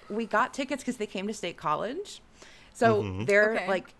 [0.10, 2.22] we got tickets because they came to State College,
[2.74, 3.26] so Mm-hmm.
[3.26, 3.68] they're Okay.
[3.68, 3.94] like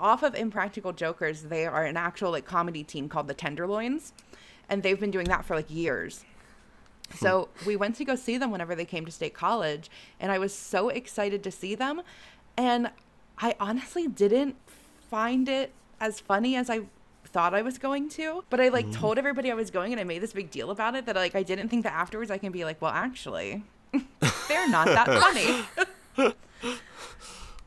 [0.00, 1.42] off of Impractical Jokers.
[1.42, 4.12] They are an actual like comedy team called the Tenderloins,
[4.68, 6.24] and they've been doing that for like years.
[7.10, 7.16] Hmm.
[7.16, 10.38] So we went to go see them whenever they came to State College, and I
[10.38, 12.02] was so excited to see them,
[12.56, 12.90] and
[13.38, 14.56] I honestly didn't
[15.10, 16.82] find it as funny as I
[17.24, 18.44] thought I was going to.
[18.50, 18.92] But I like hmm.
[18.92, 21.34] told everybody I was going, and I made this big deal about it that like
[21.34, 23.62] I didn't think that afterwards I can be like, well, actually,
[24.48, 25.06] they're not that
[26.16, 26.34] funny.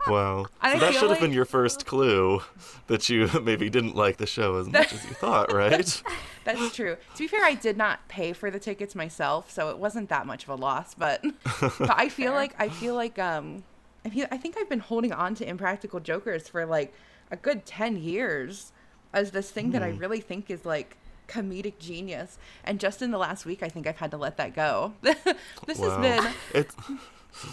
[0.07, 0.45] Wow.
[0.61, 2.41] So that should have been your first clue
[2.87, 6.03] that you maybe didn't like the show as much as you thought, right?
[6.43, 6.97] That's true.
[7.15, 10.25] To be fair, I did not pay for the tickets myself, so it wasn't that
[10.25, 10.93] much of a loss.
[10.93, 11.23] But
[11.61, 13.63] but I feel like I feel like um
[14.05, 16.93] I feel I think I've been holding on to Impractical Jokers for like
[17.31, 18.71] a good ten years
[19.13, 19.99] as this thing that I Hmm.
[19.99, 20.97] really think is like
[21.29, 22.37] comedic genius.
[22.65, 24.93] And just in the last week, I think I've had to let that go.
[25.01, 25.89] this wow.
[25.89, 26.75] has been It's,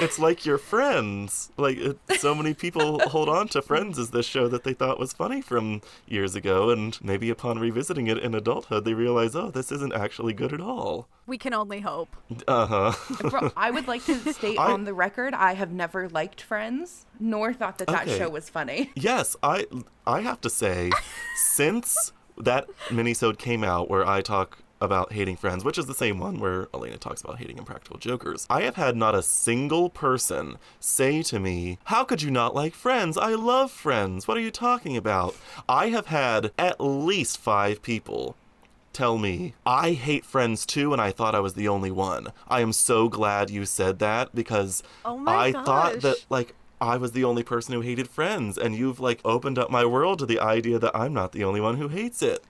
[0.00, 1.50] it's like your friends.
[1.56, 4.98] Like, it, so many people hold on to Friends as this show that they thought
[4.98, 9.50] was funny from years ago, and maybe upon revisiting it in adulthood, they realize, oh,
[9.50, 11.08] this isn't actually good at all.
[11.26, 12.14] We can only hope.
[12.48, 13.50] Uh huh.
[13.56, 17.52] I would like to state I- on the record I have never liked Friends, nor
[17.52, 18.18] thought that that Okay.
[18.18, 18.90] show was funny.
[18.94, 19.66] Yes, I
[20.06, 20.90] I have to say,
[21.36, 26.18] since that minisode came out where I talk about hating friends, which is the same
[26.18, 30.58] one where Elena talks about hating impractical jokers, I have had not a single person
[30.80, 33.16] say to me, How could you not like friends?
[33.16, 34.26] I love friends.
[34.26, 35.36] What are you talking about?
[35.68, 38.36] I have had at least five people
[38.92, 42.28] tell me, I hate friends too, and I thought I was the only one.
[42.48, 47.12] I am so glad you said that because Oh I thought that, like, I was
[47.12, 50.40] the only person who hated friends, and you've, like, opened up my world to the
[50.40, 52.44] idea that I'm not the only one who hates it.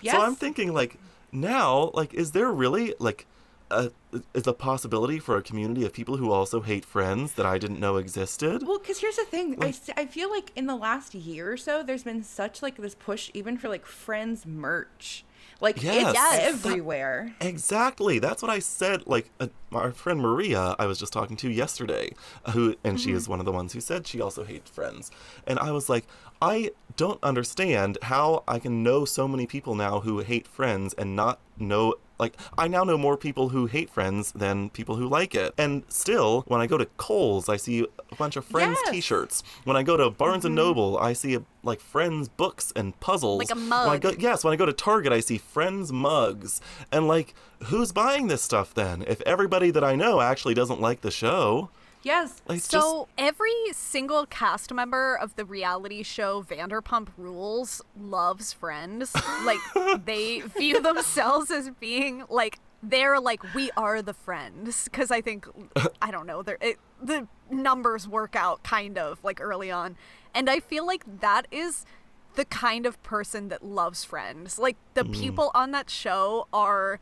[0.00, 0.14] Yes.
[0.14, 0.98] So I'm thinking, like,
[1.32, 3.26] now, like, is there really, like,
[3.70, 3.90] a,
[4.34, 7.80] is a possibility for a community of people who also hate friends that I didn't
[7.80, 8.62] know existed?
[8.66, 11.82] Well, because here's the thing, I I feel like in the last year or so,
[11.82, 15.24] there's been such like this push even for like Friends merch,
[15.62, 16.08] like Yes.
[16.08, 16.40] it's Yes.
[16.52, 17.34] everywhere.
[17.40, 18.18] Exactly.
[18.18, 19.06] That's what I said.
[19.06, 22.10] Like uh, our friend Maria, I was just talking to yesterday,
[22.50, 25.10] who and she is one of the ones who said she also hates friends.
[25.46, 26.04] And I was like,
[26.42, 31.16] I don't understand how I can know so many people now who hate friends and
[31.16, 35.34] not know like I now know more people who hate friends than people who like
[35.34, 35.54] it.
[35.58, 38.92] And still, when I go to Kohl's, I see a bunch of friends Yes.
[38.92, 39.42] t-shirts.
[39.64, 40.66] When I go to Barnes and mm-hmm.
[40.68, 43.38] Noble, I see a, like friends books and puzzles.
[43.38, 44.00] Like a When I mug.
[44.02, 46.60] go, yes, when I go to Target, I see friends mugs.
[46.90, 47.34] And like,
[47.64, 49.04] who's buying this stuff then?
[49.06, 51.70] If everybody that I know actually doesn't like the show,
[52.02, 52.42] Yes.
[52.48, 59.14] like, So every single cast member of the reality show Vanderpump Rules loves Friends.
[59.44, 59.60] like
[60.04, 65.46] they view themselves as being like they're like we are the friends because I think
[66.00, 69.96] I don't know they're it, the numbers work out kind of like early on,
[70.34, 71.86] and I feel like that is
[72.34, 74.58] the kind of person that loves Friends.
[74.58, 75.12] Like the mm.
[75.12, 76.98] people on that show are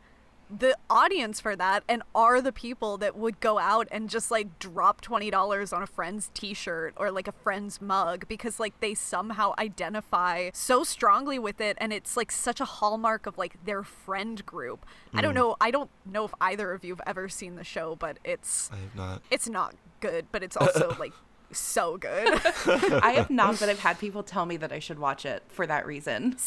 [0.59, 4.59] the audience for that and are the people that would go out and just like
[4.59, 9.53] drop $20 on a friend's t-shirt or like a friend's mug because like they somehow
[9.57, 14.45] identify so strongly with it and it's like such a hallmark of like their friend
[14.45, 14.85] group.
[15.13, 15.37] I don't hmm.
[15.37, 18.77] know I don't know if either of you've ever seen the show but it's I
[18.77, 19.21] have not.
[19.31, 21.13] it's not good but it's also like
[21.53, 22.41] so good.
[23.03, 25.67] I have not, but I've had people tell me that I should watch it for
[25.67, 26.37] that reason.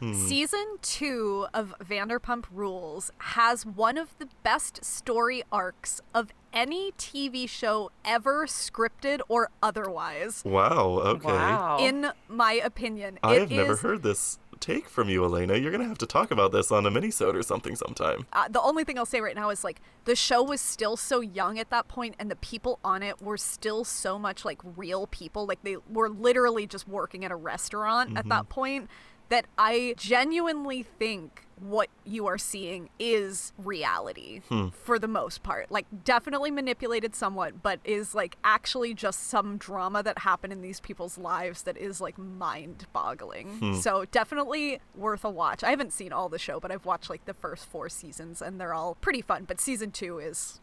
[0.00, 7.48] Season two of Vanderpump Rules has one of the best story arcs of any TV
[7.48, 10.42] show ever scripted or otherwise.
[10.44, 11.00] Wow.
[11.04, 11.26] Okay.
[11.28, 11.78] Wow.
[11.80, 15.56] In my opinion, I It have never is- heard this take from you, Elena.
[15.56, 18.26] You're gonna have to talk about this on a minisode or something sometime.
[18.32, 21.20] uh, the only thing I'll say right now is like the show was still so
[21.20, 25.06] young at that point, and the people on it were still so much like real
[25.06, 25.46] people.
[25.46, 28.88] Like they were literally just working at a restaurant at that point.
[29.28, 34.68] That I genuinely think what you are seeing is reality hmm.
[34.68, 35.70] for the most part.
[35.70, 40.80] Like, definitely manipulated somewhat, but is like actually just some drama that happened in these
[40.80, 43.48] people's lives that is like mind boggling.
[43.58, 43.74] Hmm.
[43.74, 45.62] So, definitely worth a watch.
[45.64, 48.60] I haven't seen all the show, but I've watched like the first four seasons and
[48.60, 49.44] they're all pretty fun.
[49.44, 50.60] But season two is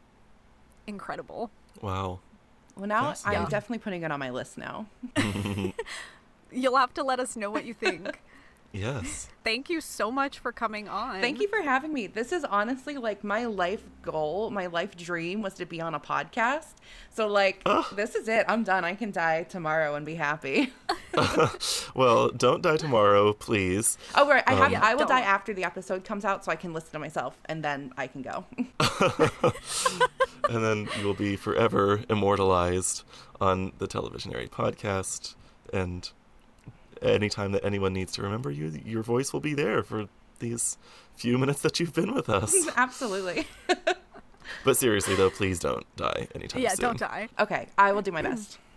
[0.87, 1.51] incredible.
[1.81, 2.19] Wow.
[2.75, 3.23] well, now Yes.
[3.25, 3.45] I'm Yeah.
[3.49, 4.85] definitely putting it on my list now.
[6.51, 8.21] You'll have to let us know what you think.
[8.75, 9.29] Yes.
[9.43, 11.21] Thank you so much for coming on.
[11.21, 12.07] Thank you for having me.
[12.07, 15.99] This is honestly like my life goal, my life dream was to be on a
[15.99, 16.73] podcast.
[17.13, 17.63] So like
[17.95, 18.45] this is it.
[18.47, 18.83] I'm done.
[18.83, 20.73] I can die tomorrow and be happy.
[21.95, 23.97] Well, don't die tomorrow, please.
[24.15, 24.43] Oh, right.
[24.45, 24.71] I have.
[24.71, 25.29] Yeah, I will die don't.
[25.29, 28.21] after the episode comes out, so I can listen to myself, and then I can
[28.21, 28.43] go.
[30.49, 33.03] and then you will be forever immortalized
[33.39, 35.35] on the Televisionary podcast.
[35.71, 36.09] And
[37.11, 40.07] anytime that anyone needs to remember you, your voice will be there for
[40.39, 40.77] these
[41.15, 42.53] few minutes that you've been with us.
[42.77, 43.47] Absolutely.
[44.65, 46.81] but seriously, though, please don't die anytime Yeah, soon.
[46.81, 47.29] Yeah, don't die.
[47.39, 48.57] Okay, I will do my best.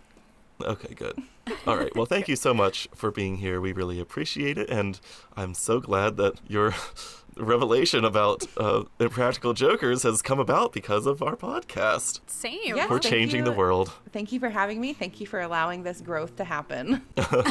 [0.61, 1.17] Okay, good.
[1.65, 1.95] All right.
[1.95, 3.61] Well, thank you so much for being here.
[3.61, 4.99] We really appreciate it, and
[5.37, 6.71] I'm so glad that your
[7.39, 12.21] revelation about uh, impractical jokers has come about because of our podcast.
[12.27, 12.59] Same.
[12.63, 12.85] Yeah.
[12.89, 14.93] We're Thank changing the world Thank you for having me.
[14.93, 17.03] Thank you for allowing this growth to happen.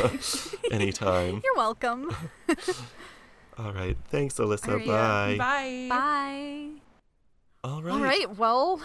[0.72, 1.40] anytime.
[1.44, 2.14] You're welcome.
[3.58, 3.96] All right.
[4.10, 4.68] Thanks, Alyssa.
[4.68, 5.36] All right, Bye.
[5.38, 5.86] Bye.
[5.88, 6.68] Bye.
[7.64, 7.92] All right.
[7.92, 8.36] All right.
[8.36, 8.80] Well,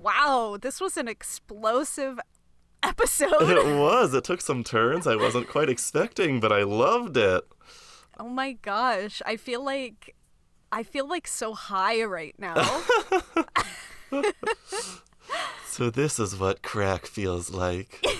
[0.00, 0.58] wow.
[0.60, 2.18] This was an explosive
[2.82, 3.42] episode.
[3.42, 4.14] It was.
[4.14, 7.44] It took some turns I wasn't quite expecting, but I loved it.
[8.18, 9.22] oh my gosh.
[9.24, 10.14] I feel like
[10.74, 12.82] I feel like so high right now.
[15.66, 18.04] So this is what crack feels like.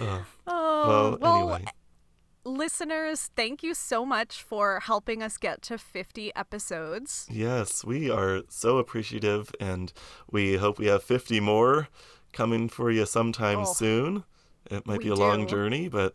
[0.00, 1.64] Oh, Oh, well, anyway.
[2.44, 7.26] listeners, thank you so much for helping us get to 50 episodes.
[7.28, 9.92] Yes, we are so appreciative, and
[10.30, 11.88] we hope we have 50 more
[12.32, 14.24] coming for you sometime Oh, soon.
[14.70, 16.14] It might be a long journey, but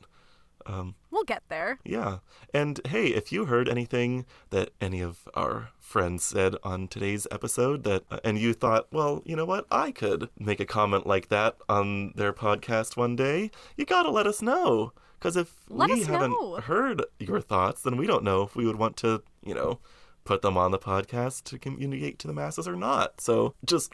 [0.66, 1.80] um, We'll get there.
[1.86, 2.18] yeah.
[2.54, 7.86] And hey, if you heard anything that any of our friends said on today's episode
[7.86, 9.66] that uh, and you thought, well, you know what?
[9.72, 13.52] I could make a comment like that on their podcast one day.
[13.78, 14.92] You got to let us know.
[15.22, 16.56] Cuz if Let we haven't know.
[16.56, 19.80] heard your thoughts, then we don't know if we would want to, you know,
[20.26, 23.22] put them on the podcast to communicate to the masses or not.
[23.22, 23.94] So, just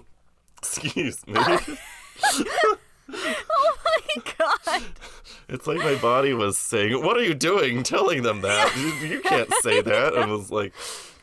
[0.58, 1.34] excuse me.
[3.06, 4.82] Oh my god.
[5.48, 7.82] It's like my body was saying, "What are you doing?
[7.82, 10.72] Telling them that you, you can't say that," and was like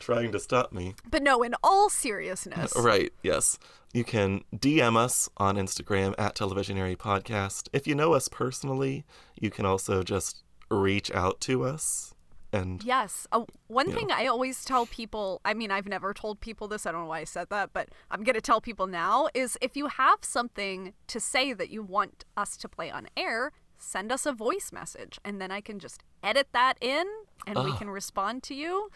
[0.02, 0.94] trying to stop me.
[1.08, 2.72] But no, in all seriousness.
[2.82, 3.12] Right?
[3.22, 3.58] Yes.
[3.92, 7.68] You can DM us on Instagram at Televisionary Podcast.
[7.72, 9.04] If you know us personally,
[9.38, 12.14] you can also just reach out to us.
[12.52, 13.26] And Yes.
[13.32, 16.92] Uh, one thing I always tell people, I mean, I've never told people this, I
[16.92, 19.76] don't know why I said that, but I'm going to tell people now is if
[19.76, 23.52] you have something to say that you want us to play on air,
[23.82, 27.06] send us a voice message and then I can just edit that in
[27.46, 27.76] and we Ah.
[27.76, 28.90] can respond to you.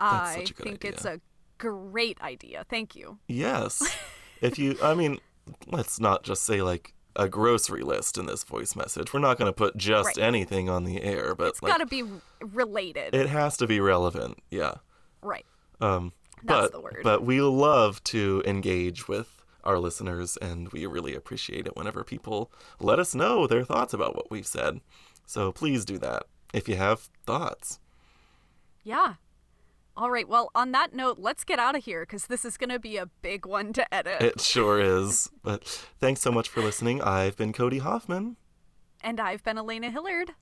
[0.00, 1.20] I such a good think it's a
[1.58, 2.64] great idea.
[2.68, 3.18] Thank you.
[3.28, 3.82] yes,
[4.40, 5.18] if you, I mean,
[5.66, 9.14] let's not just say like a grocery list in this voice message.
[9.14, 10.18] We're not going to put just Right.
[10.18, 12.02] anything on the air, but It's like, got to be
[12.42, 13.14] related.
[13.14, 14.38] it has to be relevant.
[14.50, 14.74] Yeah.
[15.22, 15.46] right.
[15.80, 16.12] Um,
[16.42, 17.00] That's but, the word.
[17.02, 19.35] But we love to engage with
[19.66, 22.50] our listeners, and we really appreciate it whenever people
[22.80, 24.80] let us know their thoughts about what we've said.
[25.26, 27.80] So please do that if you have thoughts.
[28.84, 29.14] Yeah.
[29.96, 30.28] All right.
[30.28, 32.96] Well, on that note, let's get out of here because this is going to be
[32.98, 34.20] a big one to edit.
[34.20, 35.30] It sure is.
[35.42, 35.64] But
[35.98, 37.00] thanks so much for listening.
[37.02, 38.36] I've been Cody Hoffman.
[39.00, 40.32] and I've been Elena Hillard.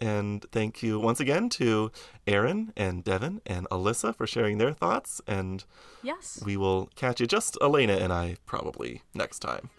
[0.00, 1.90] And thank you once again to
[2.26, 5.20] Aaron and Devin and Alyssa for sharing their thoughts.
[5.26, 5.64] And
[6.02, 6.40] Yes.
[6.44, 9.70] we will catch you, just Elena and I, probably next time.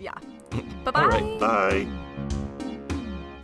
[0.00, 0.14] Yeah.
[0.84, 1.02] Bye bye.
[1.02, 1.38] All right.
[1.40, 1.86] Bye.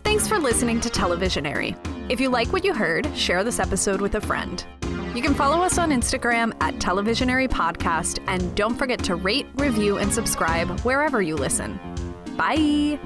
[0.03, 1.75] Thanks for listening to Televisionary.
[2.11, 4.63] If you like what you heard, share this episode with a friend.
[5.15, 9.97] You can follow us on Instagram at Televisionary Podcast and don't forget to rate, review,
[9.97, 11.79] and subscribe wherever you listen.
[12.37, 12.99] Bye.